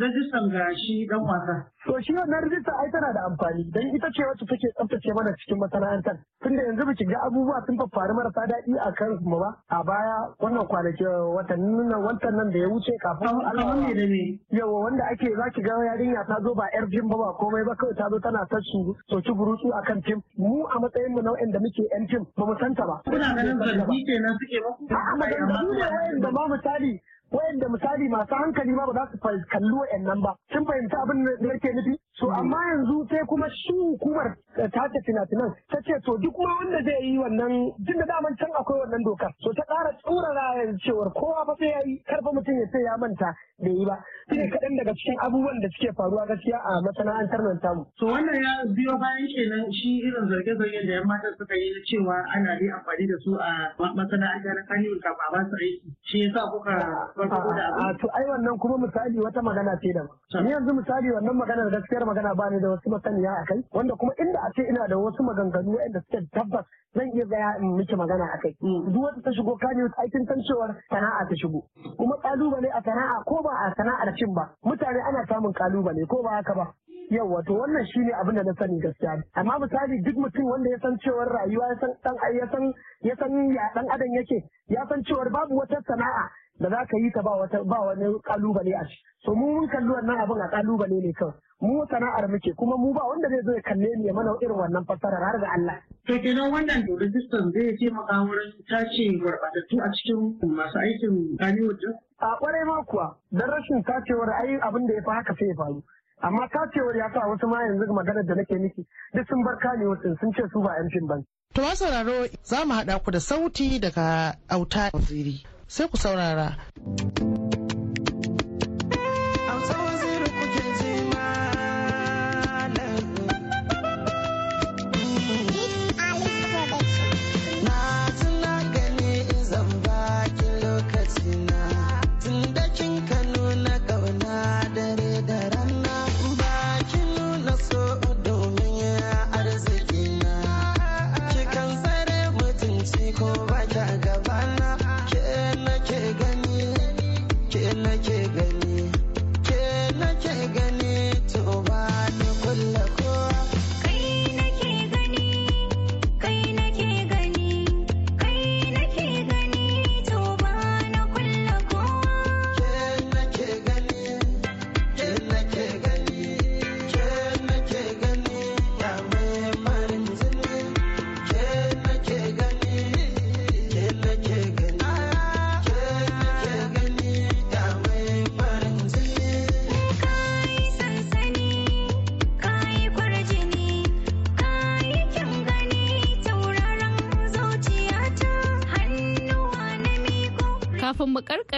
rajistan 0.00 0.48
ga 0.48 0.72
shi 0.72 1.06
dan 1.10 1.20
wasa? 1.20 1.66
To 1.84 2.00
shi 2.00 2.14
wannan 2.16 2.40
rijista 2.48 2.72
ai 2.80 2.88
tana 2.90 3.12
da 3.12 3.28
amfani 3.28 3.68
dan 3.74 3.84
ita 3.92 4.08
ce 4.08 4.24
wacce 4.24 4.46
take 4.48 4.68
tsaftace 4.72 5.12
mana 5.12 5.34
cikin 5.36 5.58
masana'antar. 5.60 6.16
Tunda 6.40 6.62
yanzu 6.64 6.86
biki 6.88 7.04
ga 7.12 7.20
abubuwa 7.28 7.60
sun 7.66 7.76
faru 7.92 8.14
marasa 8.14 8.46
daɗi 8.48 8.78
a 8.80 8.92
kan 8.92 9.18
mu 9.20 9.36
ba. 9.38 9.52
A 9.82 9.84
baya 9.84 10.30
wannan 10.38 10.62
kwanaki 10.70 11.02
watannin 11.04 11.88
nan 11.90 12.04
watan 12.06 12.36
nan 12.38 12.50
da 12.52 12.58
ya 12.58 12.68
wuce 12.68 12.94
kafin 13.02 13.34
me 13.82 13.94
da 13.94 14.06
me? 14.06 14.38
yawa 14.54 14.78
wanda 14.86 15.02
ake 15.10 15.26
za 15.36 15.50
ki 15.50 15.60
ga 15.62 15.74
yarinya 15.84 16.22
ta 16.26 16.38
zo 16.42 16.54
ba 16.54 16.70
yar 16.74 16.86
fim 16.86 17.08
ba 17.08 17.16
ba 17.18 17.34
komai 17.34 17.64
ba 17.66 17.74
kawai 17.74 17.94
ta 17.98 18.06
zo 18.08 18.18
tana 18.20 18.46
ta 18.46 18.58
su 18.62 18.94
soki 19.10 19.32
burutsu 19.34 19.74
akan 19.74 19.98
fim 20.06 20.22
mu 20.38 20.62
a 20.70 20.78
matsayin 20.78 21.10
mu 21.10 21.20
na 21.22 21.34
da 21.50 21.58
muke 21.58 21.82
yan 21.90 22.06
fim 22.06 22.22
ba 22.36 22.46
mu 22.46 22.54
santa 22.62 22.86
ba 22.86 23.02
Kuna 23.10 23.34
ganin 23.34 23.58
zargi 23.58 24.04
kenan 24.06 24.38
suke 24.38 24.58
maku? 24.62 24.86
a 24.94 25.16
maganganu 25.18 25.72
ne 25.74 25.86
wayanda 25.90 26.30
ma 26.30 26.46
misali 26.46 27.02
wayanda 27.32 27.68
misali 27.68 28.08
masu 28.08 28.34
hankali 28.34 28.72
ma 28.76 28.86
ba 28.86 28.92
za 28.92 29.08
su 29.12 29.18
kalli 29.18 29.72
wayannan 29.80 30.20
ba. 30.22 30.36
Sun 30.52 30.64
fahimci 30.64 30.96
abin 31.02 31.24
da 31.24 31.48
yake 31.48 31.72
nufi? 31.72 31.96
So 32.20 32.30
amma 32.30 32.56
yanzu 32.70 33.06
sai 33.08 33.24
kuma 33.26 33.48
shi 33.50 33.72
hukumar 33.72 34.36
ta 34.54 34.68
tace 34.68 35.00
fina-finan 35.06 35.50
ta 35.72 35.78
ce 35.82 35.96
to 36.04 36.16
duk 36.18 36.36
ma 36.38 36.52
wanda 36.60 36.82
zai 36.84 37.00
yi 37.02 37.18
wannan 37.18 37.72
tun 37.88 37.96
da 37.98 38.04
daman 38.04 38.36
can 38.36 38.52
akwai 38.60 38.78
wannan 38.84 39.02
dokar 39.06 39.32
so 39.40 39.50
ta 39.56 39.64
ƙara 39.64 39.90
tsurara 40.04 40.44
yanzu 40.60 40.78
cewar 40.84 41.08
kowa 41.16 41.44
fa 41.48 41.56
sai 41.58 41.72
ya 41.72 41.80
yi 41.88 41.96
karfa 42.04 42.30
mutum 42.36 42.54
ya 42.60 42.66
ce 42.68 42.78
ya 42.84 42.96
manta 43.00 43.32
bai 43.58 43.72
yi 43.72 43.84
ba. 43.88 43.96
Shi 44.28 44.36
ne 44.38 44.46
kaɗan 44.52 44.76
daga 44.76 44.92
cikin 44.94 45.16
abubuwan 45.24 45.60
da 45.64 45.68
suke 45.72 45.90
faruwa 45.96 46.26
gaskiya 46.28 46.58
a 46.60 46.72
masana'antar 46.84 47.40
nan 47.42 47.58
tamu. 47.64 47.82
To 47.98 48.06
wannan 48.12 48.36
ya 48.44 48.52
biyo 48.76 48.94
bayan 49.00 49.26
kenan 49.32 49.72
shi 49.72 49.90
irin 50.04 50.28
zarge-zargen 50.28 50.84
da 50.86 50.92
yan 51.00 51.06
mata 51.08 51.32
suka 51.40 51.54
yi 51.56 51.72
na 51.72 51.80
cewa 51.88 52.16
ana 52.36 52.58
dai 52.60 52.68
amfani 52.76 53.06
da 53.08 53.16
su 53.24 53.32
a 53.40 53.50
masana'antar 53.96 54.60
Kanewood 54.68 55.00
kafin 55.00 55.26
a 55.26 55.32
ba 55.32 55.40
su 55.48 55.56
aiki. 55.56 55.88
Shi 56.12 56.18
yasa 56.28 56.44
kuka 56.52 56.76
da 57.16 57.21
a 57.30 57.94
to 58.00 58.08
ai 58.14 58.24
wannan 58.26 58.58
kuma 58.58 58.78
misali 58.78 59.18
wata 59.20 59.42
magana 59.42 59.76
ce 59.80 59.92
da 59.92 60.40
ni 60.42 60.50
yanzu 60.50 60.72
misali 60.74 61.10
wannan 61.12 61.36
maganar 61.36 61.70
gaskiyar 61.70 62.04
magana 62.04 62.34
ba 62.34 62.50
ni 62.50 62.60
da 62.60 62.68
wasu 62.70 62.90
masaniya 62.90 63.30
a 63.36 63.44
kai 63.44 63.62
wanda 63.72 63.94
kuma 63.96 64.12
inda 64.18 64.40
a 64.40 64.50
ce 64.56 64.62
ina 64.68 64.86
da 64.88 64.96
wasu 64.98 65.22
maganganu 65.22 65.70
waɗanda 65.76 66.00
suke 66.00 66.26
tabbas 66.32 66.66
zan 66.94 67.08
iya 67.16 67.24
gaya 67.24 67.56
in 67.60 67.72
miki 67.76 67.94
magana 67.96 68.24
a 68.28 68.36
kai. 68.38 68.52
Duk 68.60 69.00
wata 69.02 69.20
ta 69.24 69.30
shigo 69.32 69.56
kani 69.56 69.88
aikin 70.02 70.24
san 70.28 70.40
cewar 70.44 70.76
sana'a 70.92 71.24
ta 71.24 71.34
shigo. 71.40 71.64
Kuma 71.96 72.16
ƙalubale 72.20 72.68
a 72.68 72.80
sana'a 72.84 73.24
ko 73.24 73.40
ba 73.42 73.50
a 73.64 73.72
sana'ar 73.76 74.12
cin 74.16 74.32
ba 74.34 74.44
mutane 74.64 75.00
ana 75.00 75.24
samun 75.26 75.52
ƙalubale 75.52 76.04
ko 76.08 76.22
ba 76.22 76.36
haka 76.36 76.54
ba. 76.54 76.66
Yawwa 77.10 77.40
to 77.44 77.52
wannan 77.56 77.84
shine 77.92 78.12
abin 78.20 78.34
da 78.36 78.42
na 78.42 78.52
sani 78.60 78.76
gaskiya. 78.80 79.16
Amma 79.36 79.56
misali 79.60 80.00
duk 80.04 80.16
mutum 80.16 80.44
wanda 80.52 80.68
ya 80.70 80.78
san 80.84 80.96
cewar 81.00 81.28
rayuwa 81.32 81.68
ya 81.72 81.76
san 81.80 81.92
dan 82.04 82.16
ya 82.36 82.46
san 82.52 82.64
ya 83.00 83.14
san 83.16 83.32
ya 83.52 83.64
dan 83.74 83.86
adam 83.88 84.12
yake 84.16 84.38
ya 84.68 84.84
san 84.88 85.00
cewar 85.04 85.28
babu 85.32 85.56
wata 85.56 85.80
sana'a 85.88 86.24
da 86.62 86.68
za 86.70 86.86
ka 86.86 86.96
yi 86.96 87.10
ta 87.10 87.22
ba 87.22 87.30
wata 87.42 87.58
ba 87.66 87.78
wani 87.90 88.06
ƙalubale 88.22 88.72
a 88.78 88.84
ciki 88.86 89.02
so 89.24 89.34
mu 89.34 89.46
mun 89.58 89.66
kalli 89.68 89.90
wannan 89.90 90.18
abin 90.22 90.40
a 90.40 90.48
ƙalubale 90.50 90.98
ne 91.02 91.12
kawai. 91.12 91.34
Mu 91.62 91.86
sana'ar 91.86 92.26
muke 92.30 92.50
kuma 92.58 92.74
mu 92.78 92.90
ba 92.94 93.02
wanda 93.06 93.28
zai 93.30 93.42
zo 93.46 93.52
ya 93.54 93.62
kalle 93.62 93.86
ni 93.98 94.06
ya 94.06 94.12
mana 94.14 94.34
irin 94.42 94.58
wannan 94.58 94.84
fassarar 94.86 95.22
har 95.22 95.38
ga 95.38 95.48
Allah. 95.58 95.78
To 96.06 96.18
kenan 96.18 96.50
wannan 96.50 96.82
rajistan 96.98 97.50
zai 97.54 97.74
taimaka 97.78 98.14
wurin 98.26 98.50
tace 98.66 99.06
gurɓatattu 99.22 99.76
a 99.78 99.88
cikin 99.94 100.20
masu 100.54 100.78
aikin 100.78 101.14
Kanewood 101.38 101.78
din? 101.78 101.94
a 102.18 102.26
ƙwarai 102.38 102.64
ma 102.66 102.82
kuwa 102.86 103.06
dan 103.30 103.46
rashin 103.50 103.82
tacewar 103.86 104.30
ai 104.42 104.58
abin 104.58 104.86
da 104.86 104.94
ya 104.94 105.02
fi 105.06 105.10
haka 105.14 105.34
sai 105.38 105.46
ya 105.50 105.54
faru. 105.54 105.82
Amma 106.22 106.48
tacewar 106.50 106.96
ya 106.98 107.06
sa 107.14 107.26
wasu 107.30 107.46
ma 107.46 107.62
yanzu 107.62 107.92
maganar 107.94 108.26
da 108.26 108.34
nake 108.34 108.54
miki 108.58 108.82
duk 109.14 109.26
sun 109.28 109.42
bar 109.44 109.58
kane 109.62 109.86
wasu 109.86 110.18
sun 110.18 110.32
ce 110.34 110.42
su 110.52 110.58
ba 110.62 110.74
yan 110.78 110.90
fim 110.90 111.06
ban 111.06 111.22
To 111.54 111.62
sauraro 111.76 112.26
za 112.42 112.64
mu 112.66 112.74
haɗa 112.74 112.98
ku 113.04 113.10
da 113.10 113.18
sauti 113.20 113.78
daga 113.78 114.34
auta 114.50 114.90
waziri. 114.94 115.44
Sai 115.72 115.88
ku 115.88 115.96
saurara. 115.96 116.48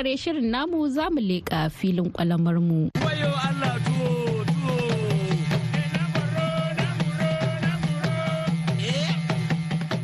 Karkare 0.05 0.17
shirin 0.19 0.51
namu 0.51 0.88
za 0.88 1.09
mu 1.11 1.21
leƙa 1.21 1.71
filin 1.71 2.11
kwalamar 2.12 2.61
mu. 2.61 2.90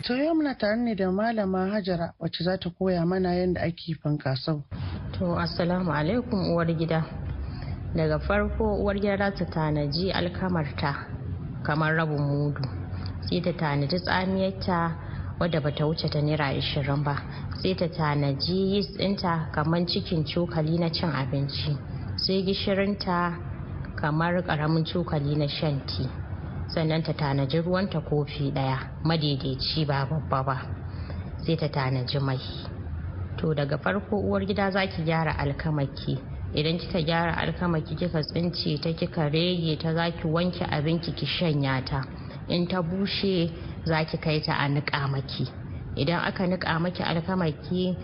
To 0.07 0.15
yau 0.17 0.35
muna 0.35 0.55
tare 0.59 0.77
ne 0.77 0.95
da 0.95 1.11
malama 1.11 1.69
Hajara 1.71 2.15
wacce 2.19 2.45
za 2.45 2.57
ta 2.59 2.71
koya 2.71 3.05
mana 3.07 3.29
yadda 3.35 3.61
ake 3.61 3.95
fankasau. 4.03 4.63
To 5.19 5.37
assalamu 5.37 5.93
alaikum 5.93 6.49
uwar 6.51 6.67
gida. 6.67 7.05
Daga 7.95 8.19
farko 8.19 8.81
uwar 8.81 8.97
gida 8.97 9.17
za 9.19 9.31
ta 9.31 9.45
tanaji 9.45 10.11
alkamarta 10.13 11.07
kamar 11.63 11.95
rabin 11.95 12.19
mudu. 12.25 12.63
Sai 13.29 13.41
ta 13.43 13.53
tanaji 13.53 14.01
tsamiyarta 14.01 15.10
wadda 15.41 15.61
bata 15.61 15.87
wuce 15.87 16.09
ta 16.09 16.21
naira 16.21 16.53
ashirin 16.53 17.03
ba. 17.03 17.17
Sai 17.63 17.75
ta 17.75 17.89
tanaji 17.89 18.77
yis 18.77 18.87
ɗinta 18.97 19.51
kamar 19.53 19.87
cikin 19.87 20.25
cokali 20.25 20.79
na 20.79 20.89
cin 20.91 21.09
abinci. 21.11 21.73
Sai 22.17 22.43
gishirinta 22.45 23.35
kamar 23.97 24.43
ƙaramin 24.45 24.85
cokali 24.85 25.37
na 25.37 25.47
shan 25.49 25.81
ti. 25.87 26.07
sannan 26.71 27.03
ta 27.03 27.13
tanaji 27.13 27.59
ruwanta 27.67 28.01
kofi 28.01 28.53
ɗaya 28.55 28.79
madaidaici 29.05 29.85
ba 29.87 30.07
babba 30.07 30.43
ba 30.43 30.57
sai 31.43 31.57
ta 31.57 31.67
tanaji 31.69 32.19
mai 32.23 32.39
to 33.37 33.51
daga 33.55 33.75
farko 33.79 34.17
uwar 34.23 34.47
gida 34.47 34.71
za 34.71 34.87
ki 34.87 35.03
gyara 35.03 35.35
alkamaki 35.39 36.15
idan 36.55 36.79
kika 36.79 37.03
gyara 37.03 37.35
alkamaki 37.43 37.95
kika 37.99 38.23
tsince 38.23 38.79
ta 38.79 38.93
kika 38.95 39.27
rege 39.29 39.77
ta 39.83 39.95
za 39.95 40.11
ki 40.15 40.29
wanke 40.31 40.63
abinki 40.63 41.11
ki 41.13 41.27
shanya 41.27 41.83
ta 41.83 42.07
in 42.47 42.69
ta 42.69 42.83
bushe 42.83 43.51
za 43.85 44.05
ki 44.05 44.17
kai 44.19 44.41
ta 44.41 44.55
a 44.55 44.69
niƙa 44.69 45.09
maki. 45.11 45.47
Idan 45.97 46.21
aka 46.25 46.47
niƙa 46.47 46.79
maki 46.81 47.03
alkamaki 47.03 47.97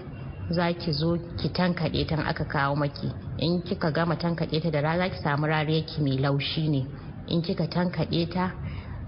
za 0.50 0.72
ki 0.72 0.92
zo 0.92 1.16
ki 1.38 1.48
tankaɗe 1.48 2.06
ta 2.08 2.16
aka 2.26 2.44
kawo 2.44 2.76
maki. 2.76 3.10
In 3.38 3.62
kika 3.62 3.90
gama 3.92 4.16
tankaɗe 4.16 4.62
ta 4.62 4.70
da 4.70 4.80
rana 4.80 4.98
za 4.98 5.08
ki 5.14 5.18
samu 5.22 5.46
rariyarki 5.46 6.00
mai 6.02 6.18
laushi 6.18 6.68
ne. 6.68 6.86
In 7.28 7.42
kika 7.42 7.66
tankaɗe 7.66 8.28
ta 8.32 8.52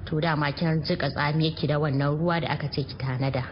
to 0.06 0.20
dama 0.20 0.52
kin 0.52 0.82
jika 0.82 1.10
tsamiyarki 1.10 1.66
da 1.66 1.78
wannan 1.78 2.18
ruwa 2.18 2.40
da 2.40 2.48
aka 2.48 2.68
ce 2.70 2.82
ki 2.82 2.94
tanada. 2.98 3.44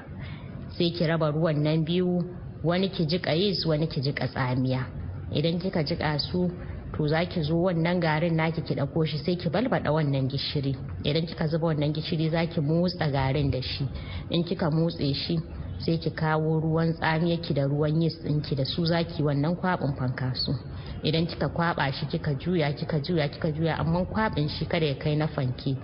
Sai 0.78 0.90
ki 0.90 1.06
raba 1.06 1.30
ruwan 1.32 1.62
nan 1.62 1.84
biyu 1.84 2.22
wani 2.64 2.88
ki 2.88 3.06
jika 3.06 3.32
yis 3.34 3.66
wani 3.66 3.86
ki 3.86 4.00
jika 4.00 4.26
tsamiya. 4.28 4.86
Idan 5.32 5.58
kika 5.58 5.82
jika 5.84 6.18
su 6.18 6.50
to 6.94 7.08
za 7.08 7.24
ki 7.26 7.42
zo 7.42 7.56
wannan 7.62 8.00
garin 8.00 8.36
naki 8.36 8.62
ki 8.62 8.74
ɗauko 8.74 9.06
shi 9.06 9.18
sai 9.18 9.36
ki 9.36 9.48
balbaɗa 9.50 9.92
wannan 9.92 10.28
gishiri. 10.28 10.76
Idan 11.04 11.26
kika 11.26 11.46
zuba 11.48 11.66
wannan 11.66 11.92
gishiri 11.92 12.30
za 12.30 12.46
ki 12.46 12.60
motsa 12.60 13.10
garin 13.10 13.50
da 13.50 13.60
shi. 13.62 13.88
In 14.30 14.44
kika 14.44 14.70
motse 14.70 15.14
shi 15.14 15.38
sai 15.78 15.98
ki 15.98 16.10
kawo 16.10 16.60
ruwan 16.60 16.92
tsamiyarki 16.94 17.54
da 17.54 17.66
ruwan 17.66 18.00
yis 18.02 18.16
ɗinki 18.24 18.56
da 18.56 18.64
su 18.64 18.84
za 18.86 19.04
ki 19.04 19.22
wannan 19.22 19.56
kwaɓin 19.56 19.92
fankasu 19.98 20.54
idan 21.02 21.26
kika 21.26 21.48
kwaba 21.48 21.92
shi 21.92 22.06
kika 22.06 22.34
juya 22.34 22.72
kika 22.72 22.98
juya 23.00 23.28
kika 23.28 23.52
juya 23.52 23.76
amma 23.78 24.04
kwabin 24.06 24.48
shi 24.48 24.64
kada 24.64 24.86
ya 24.86 24.94
kai 24.94 25.16
na 25.16 25.26
fanke 25.28 25.76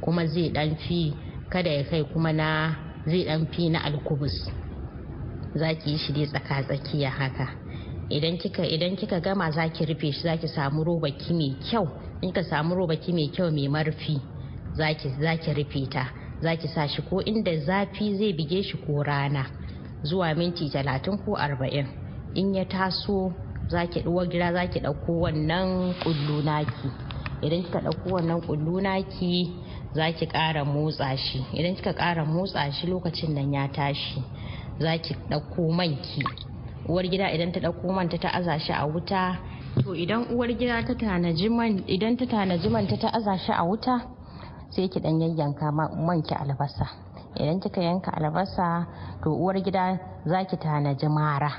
kuma 0.00 0.26
zai 0.26 0.48
dan 0.50 0.76
fi 0.76 1.12
kada 1.50 1.70
ya 1.70 1.84
kai 1.84 2.04
kuma 2.12 2.32
na 2.32 2.76
zai 3.06 3.24
dan 3.24 3.46
fi 3.46 3.68
na 3.70 3.80
alkubus. 3.84 4.48
Za 5.54 5.74
ki 5.74 5.90
yi 5.90 5.98
shi 5.98 6.12
dai 6.12 6.26
tsaka 6.26 6.62
tsakiya 6.62 7.10
haka. 7.10 7.48
Idan 8.10 8.38
kika 8.38 8.64
idan 8.66 8.96
kika 8.96 9.20
gama 9.20 9.50
za 9.50 9.68
ki 9.68 9.84
rufe 9.86 10.12
shi 10.12 10.20
za 10.22 10.36
ki 10.36 10.48
samu 10.48 10.84
robaki 10.84 11.32
mai 11.32 11.54
kyau. 11.70 11.86
In 12.22 12.32
ka 12.32 12.42
samu 12.42 12.74
robaki 12.74 13.12
mai 13.12 13.28
kyau 13.34 13.50
mai 13.50 13.68
marfi 13.68 14.18
za 14.76 14.94
ki 15.36 15.52
rufe 15.54 15.86
ta. 15.90 16.10
Za 16.42 16.56
ki 16.56 16.68
sa 16.68 16.86
shi 16.88 17.02
ko 17.02 17.20
inda 17.22 17.52
zafi 17.66 18.16
zai 18.18 18.32
bige 18.32 18.62
shi 18.62 18.76
ko 18.86 19.02
rana. 19.02 19.46
Zuwa 20.02 20.34
minti 20.34 20.68
talatin 20.70 21.18
ko 21.24 21.36
arba'in. 21.36 21.86
In 22.34 22.54
ya 22.54 22.64
taso 22.64 23.32
za 23.68 23.86
ki 23.86 24.00
ɗuwa 24.02 24.26
gida 24.30 24.52
za 24.52 24.66
ki 24.66 24.80
ɗauko 24.80 25.12
wannan 25.20 25.94
ƙullu 26.02 26.42
naki. 26.44 26.88
Idan 27.42 27.62
kika 27.62 27.78
ɗauko 27.80 28.08
wannan 28.10 28.40
ƙullu 28.40 28.80
naki 28.82 29.52
za 29.94 30.12
ki 30.12 30.26
ƙara 30.26 30.64
motsa 30.64 31.16
shi. 31.16 31.44
Idan 31.54 31.74
kika 31.76 31.92
ƙara 31.94 32.24
motsa 32.24 32.72
shi 32.72 32.86
lokacin 32.86 33.34
nan 33.34 33.52
ya 33.52 33.68
tashi 33.68 34.22
za 34.80 34.98
ki 34.98 35.14
ɗauko 35.30 35.70
manki 35.72 36.22
uwar 36.88 37.04
gida 37.08 37.32
idan 37.32 37.52
ta 37.52 37.60
ɗauko 37.60 37.92
manta 37.92 38.18
ta 38.18 38.28
aza 38.32 38.58
shi 38.58 38.72
a 38.72 38.86
wuta. 38.86 39.36
To 39.84 39.94
idan 39.94 40.26
uwar 40.32 40.48
gida 40.52 40.82
ta 40.86 40.94
tanaji 40.94 41.48
man 41.48 41.84
idan 41.86 42.16
ta 42.16 42.26
tanaji 42.26 42.68
manta 42.68 42.96
ta 42.96 43.08
aza 43.12 43.36
shi 43.38 43.52
a 43.52 43.64
wuta 43.64 44.00
sai 44.70 44.88
ki 44.88 45.00
ɗan 45.00 45.20
yayyanka 45.20 45.72
manki 46.06 46.34
albasa. 46.34 46.86
Idan 47.36 47.60
kika 47.60 47.80
yanka 47.82 48.10
albasa 48.12 48.86
to 49.22 49.30
uwar 49.30 49.56
gida 49.62 49.98
za 50.26 50.44
ki 50.44 50.56
tanaji 50.56 51.08
mara 51.08 51.50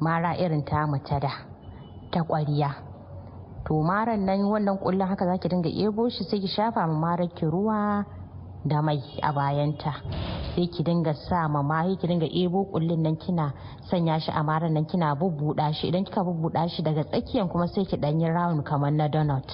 mara 0.00 0.36
irin 0.36 0.64
ta 0.64 0.84
da 1.20 1.32
ta 2.12 2.20
ƙwariya 2.22 2.70
to 3.66 3.74
maran 3.82 4.24
nan 4.26 4.44
wannan 4.46 4.78
kullun 4.78 5.08
haka 5.08 5.26
zaki 5.26 5.48
dinga 5.48 5.68
ebo 5.68 6.08
shi 6.08 6.22
sai 6.24 6.38
ki 6.40 6.46
shafa 6.48 6.86
ma 6.86 6.94
marar 6.94 7.28
ki 7.34 7.46
ruwa 7.46 8.04
da 8.68 8.82
mai 8.82 9.00
a 9.22 9.32
bayanta. 9.32 9.92
Sai 10.54 10.66
ki 10.68 10.82
dinga 10.82 11.12
sa 11.28 11.48
ma 11.48 11.62
mahi 11.62 11.96
ki 11.96 12.06
dinga 12.06 12.26
ebo 12.26 12.64
kullun 12.72 13.02
nan 13.02 13.16
kina 13.16 13.52
sanya 13.90 14.18
shi 14.20 14.30
a 14.30 14.42
maran 14.42 14.72
nan 14.74 14.84
kina 14.86 15.14
bubbuda 15.14 15.72
shi. 15.74 15.88
Idan 15.88 16.04
kika 16.04 16.24
bubbuda 16.24 16.68
shi 16.68 16.82
daga 16.82 17.04
tsakiyan 17.04 17.48
kuma 17.50 17.66
sai 17.68 17.84
ki 17.84 17.96
dan 17.96 18.20
yi 18.20 18.28
round 18.28 18.64
kamar 18.64 18.90
na 18.90 19.08
donut. 19.08 19.48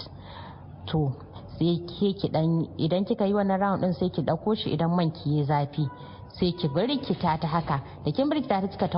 To 0.87 1.13
sai 1.59 1.79
ke 1.87 2.15
ki 2.21 2.29
dan 2.33 2.67
idan 2.79 3.05
kika 3.05 3.27
yi 3.27 3.33
wannan 3.35 3.61
round 3.61 3.81
din 3.83 3.93
sai 3.95 4.09
ki 4.11 4.23
ɗauko 4.23 4.55
shi 4.57 4.71
idan 4.75 4.91
man 4.97 5.11
ki 5.11 5.31
yi 5.31 5.45
zafi. 5.45 5.85
Sai 6.39 6.53
ki 6.53 6.69
birkita 6.69 7.39
ta 7.41 7.47
haka. 7.49 7.81
Da 8.05 8.11
kin 8.11 8.29
birkita 8.31 8.61
ta 8.61 8.67
kika 8.69 8.89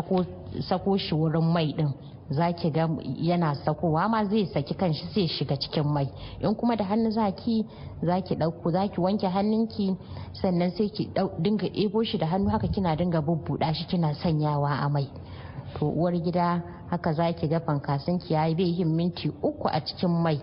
sako 0.68 0.96
shi 0.98 1.14
wurin 1.14 1.52
mai 1.52 1.72
din 1.72 1.92
za 2.30 2.52
ki 2.52 2.70
ga 2.70 2.88
yana 3.20 3.54
sakowa 3.54 4.08
ma 4.08 4.24
zai 4.24 4.46
saki 4.46 4.74
kanshi 4.74 5.06
sai 5.14 5.26
shiga 5.28 5.56
cikin 5.56 5.84
mai. 5.84 6.08
In 6.40 6.54
kuma 6.54 6.76
da 6.76 6.84
hannu 6.84 7.10
zaki 7.10 7.66
za 8.02 8.20
ki 8.20 8.34
ɗauko 8.36 8.70
za 8.72 8.88
ki 8.88 9.00
wanke 9.00 9.26
hannunki 9.28 9.96
sannan 10.32 10.70
sai 10.70 10.88
ki 10.88 11.10
dinga 11.38 11.66
ɗebo 11.68 12.04
shi 12.04 12.18
da 12.18 12.26
hannu 12.26 12.48
haka 12.50 12.68
kina 12.68 12.96
dinga 12.96 13.20
bubbuɗa 13.20 13.74
shi 13.74 13.84
kina 13.86 14.14
sanyawa 14.14 14.70
a 14.80 14.88
mai. 14.88 15.08
To 15.78 15.86
uwar 15.86 16.12
gida 16.22 16.62
haka 16.90 17.12
za 17.12 17.32
ki 17.32 17.48
ga 17.48 17.60
fankasin 17.60 18.18
ki 18.18 18.32
yayi 18.34 18.54
bai 18.54 18.72
yin 18.78 18.94
minti 18.96 19.28
uku 19.42 19.68
a 19.68 19.80
cikin 19.80 20.10
mai. 20.22 20.40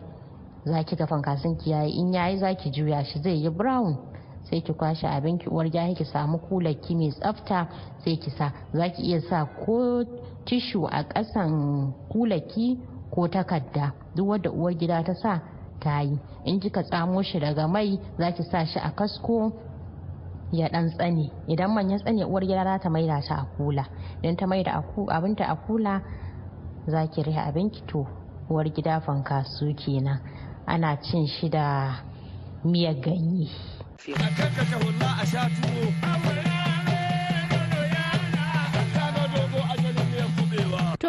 Za 0.66 0.84
ki 0.84 0.96
ga 0.96 1.06
fankasin 1.08 1.58
ki 1.58 1.70
yayi 1.72 1.98
in 1.98 2.14
yayi 2.14 2.38
za 2.38 2.54
ki 2.56 2.70
juya 2.70 3.04
shi 3.04 3.20
zai 3.22 3.42
yi 3.42 3.50
brown. 3.50 3.98
Sai 4.44 4.62
ki 4.62 4.74
kwashe 4.74 5.08
abinki 5.08 5.50
uwar 5.50 5.66
gida 5.70 5.94
ki 5.96 6.04
samu 6.06 6.38
kulaki 6.38 6.96
mai 6.96 7.10
tsafta 7.10 7.68
sai 8.04 8.18
ki 8.18 8.30
sa. 8.38 8.52
Za 8.74 8.90
ki 8.90 9.02
iya 9.02 9.22
sa 9.22 9.46
ko 9.66 10.04
tishu 10.46 10.86
a 10.88 11.04
ƙasan 11.04 11.94
kulaki 12.10 12.80
ko 13.12 13.28
takarda 13.28 13.92
duk 14.16 14.28
wadda 14.28 14.50
uwar 14.52 14.74
gida 14.74 15.04
ta 15.04 15.14
sa 15.14 15.40
ta 15.80 16.02
yi. 16.02 16.20
In 16.46 16.60
kika 16.60 16.84
tsamo 16.84 17.22
shi 17.24 17.40
daga 17.40 17.68
mai 17.68 18.00
za 18.18 18.32
ki 18.32 18.44
sa 18.44 18.66
shi 18.66 18.80
a 18.80 18.92
kasko 18.96 19.52
ya 20.52 20.70
dan 20.70 20.90
tsane. 20.90 21.32
Idan 21.48 21.74
man 21.74 21.90
ya 21.90 21.98
tsane 21.98 22.26
uwar 22.26 22.44
gida 22.46 22.64
za 22.64 22.80
ta 22.80 22.90
maida 22.90 23.22
shi 23.22 23.34
a 23.34 23.46
kula. 23.58 23.86
Idan 24.24 24.36
ta 24.38 24.46
maida 24.48 24.84
abinta 25.10 25.46
a 25.48 25.56
kula 25.56 26.02
za 26.88 27.08
ki 27.08 27.24
rihe 27.24 27.40
abinki 27.40 27.82
to 27.88 28.08
uwar 28.50 28.70
gida 28.70 29.00
fankasu 29.02 29.74
kenan. 29.76 30.20
Ana 30.68 30.98
cin 31.02 31.28
shi 31.28 31.50
da 31.50 31.96
miyar 32.64 32.96
ganye. 33.02 33.48
A 35.22 35.26
sha 35.26 35.50
tuwo. 35.50 36.61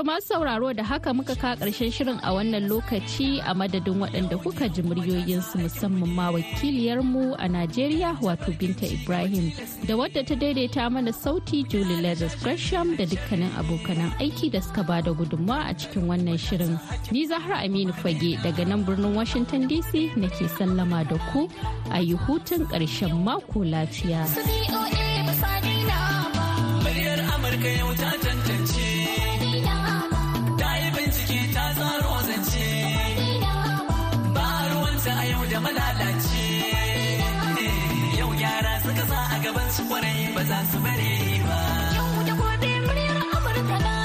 Masu 0.05 0.27
sauraro 0.29 0.73
da 0.75 0.83
haka 0.85 1.15
muka 1.15 1.35
ka 1.37 1.55
ƙarshen 1.57 1.93
shirin 1.93 2.19
a 2.25 2.33
wannan 2.35 2.67
lokaci 2.69 3.39
a 3.47 3.55
madadin 3.55 4.01
waɗanda 4.03 4.37
kuka 4.43 4.69
ji 4.69 4.83
muryoyinsu 4.83 5.59
musamman 5.63 6.09
ma 6.11 6.31
wakiliyarmu 6.33 7.37
a 7.39 7.47
Najeriya 7.49 8.19
wato 8.21 8.51
Binta 8.59 8.83
Ibrahim 8.87 9.53
da 9.87 9.95
wadda 9.95 10.27
ta 10.27 10.35
daidaita 10.35 10.91
mana 10.91 11.13
sauti 11.13 11.63
Julie 11.69 12.03
Lazarus 12.03 12.35
Gresham 12.43 12.97
da 12.97 13.05
dukkanin 13.07 13.51
abokanan 13.55 14.11
aiki 14.19 14.51
da 14.51 14.59
suka 14.61 14.83
ba 14.83 15.01
da 15.03 15.13
gudunmawa 15.15 15.71
a 15.71 15.75
cikin 15.75 16.09
wannan 16.11 16.35
shirin. 16.37 16.81
Ni 17.13 17.25
Zahra 17.29 17.63
Aminu 17.63 17.95
Fage 17.95 18.43
daga 18.43 18.67
nan 18.67 18.85
birnin 18.85 19.15
Washington 19.15 19.69
DC 19.69 20.17
nake 20.17 20.49
sallama 20.59 21.07
da 21.09 21.17
ku 21.33 21.49
a 21.93 22.01
yi 22.03 22.15
hutun 22.17 22.67
ƙarshen 22.67 23.23
mako 23.23 23.61
lafiya. 23.63 24.27
Amurka 27.33 27.69
yau 27.79 27.95
ta 27.95 28.22
gaban 39.43 39.69
su 39.73 39.83
ƙwarai 39.89 40.33
ba 40.35 40.43
za 40.45 40.59
su 40.71 40.79
bare 40.79 41.43
ba. 41.47 41.59
Yau 41.97 42.23
da 42.27 42.33
gobe 42.39 42.71
muryar 42.87 43.19
Amurka 43.35 43.79
na 43.85 44.02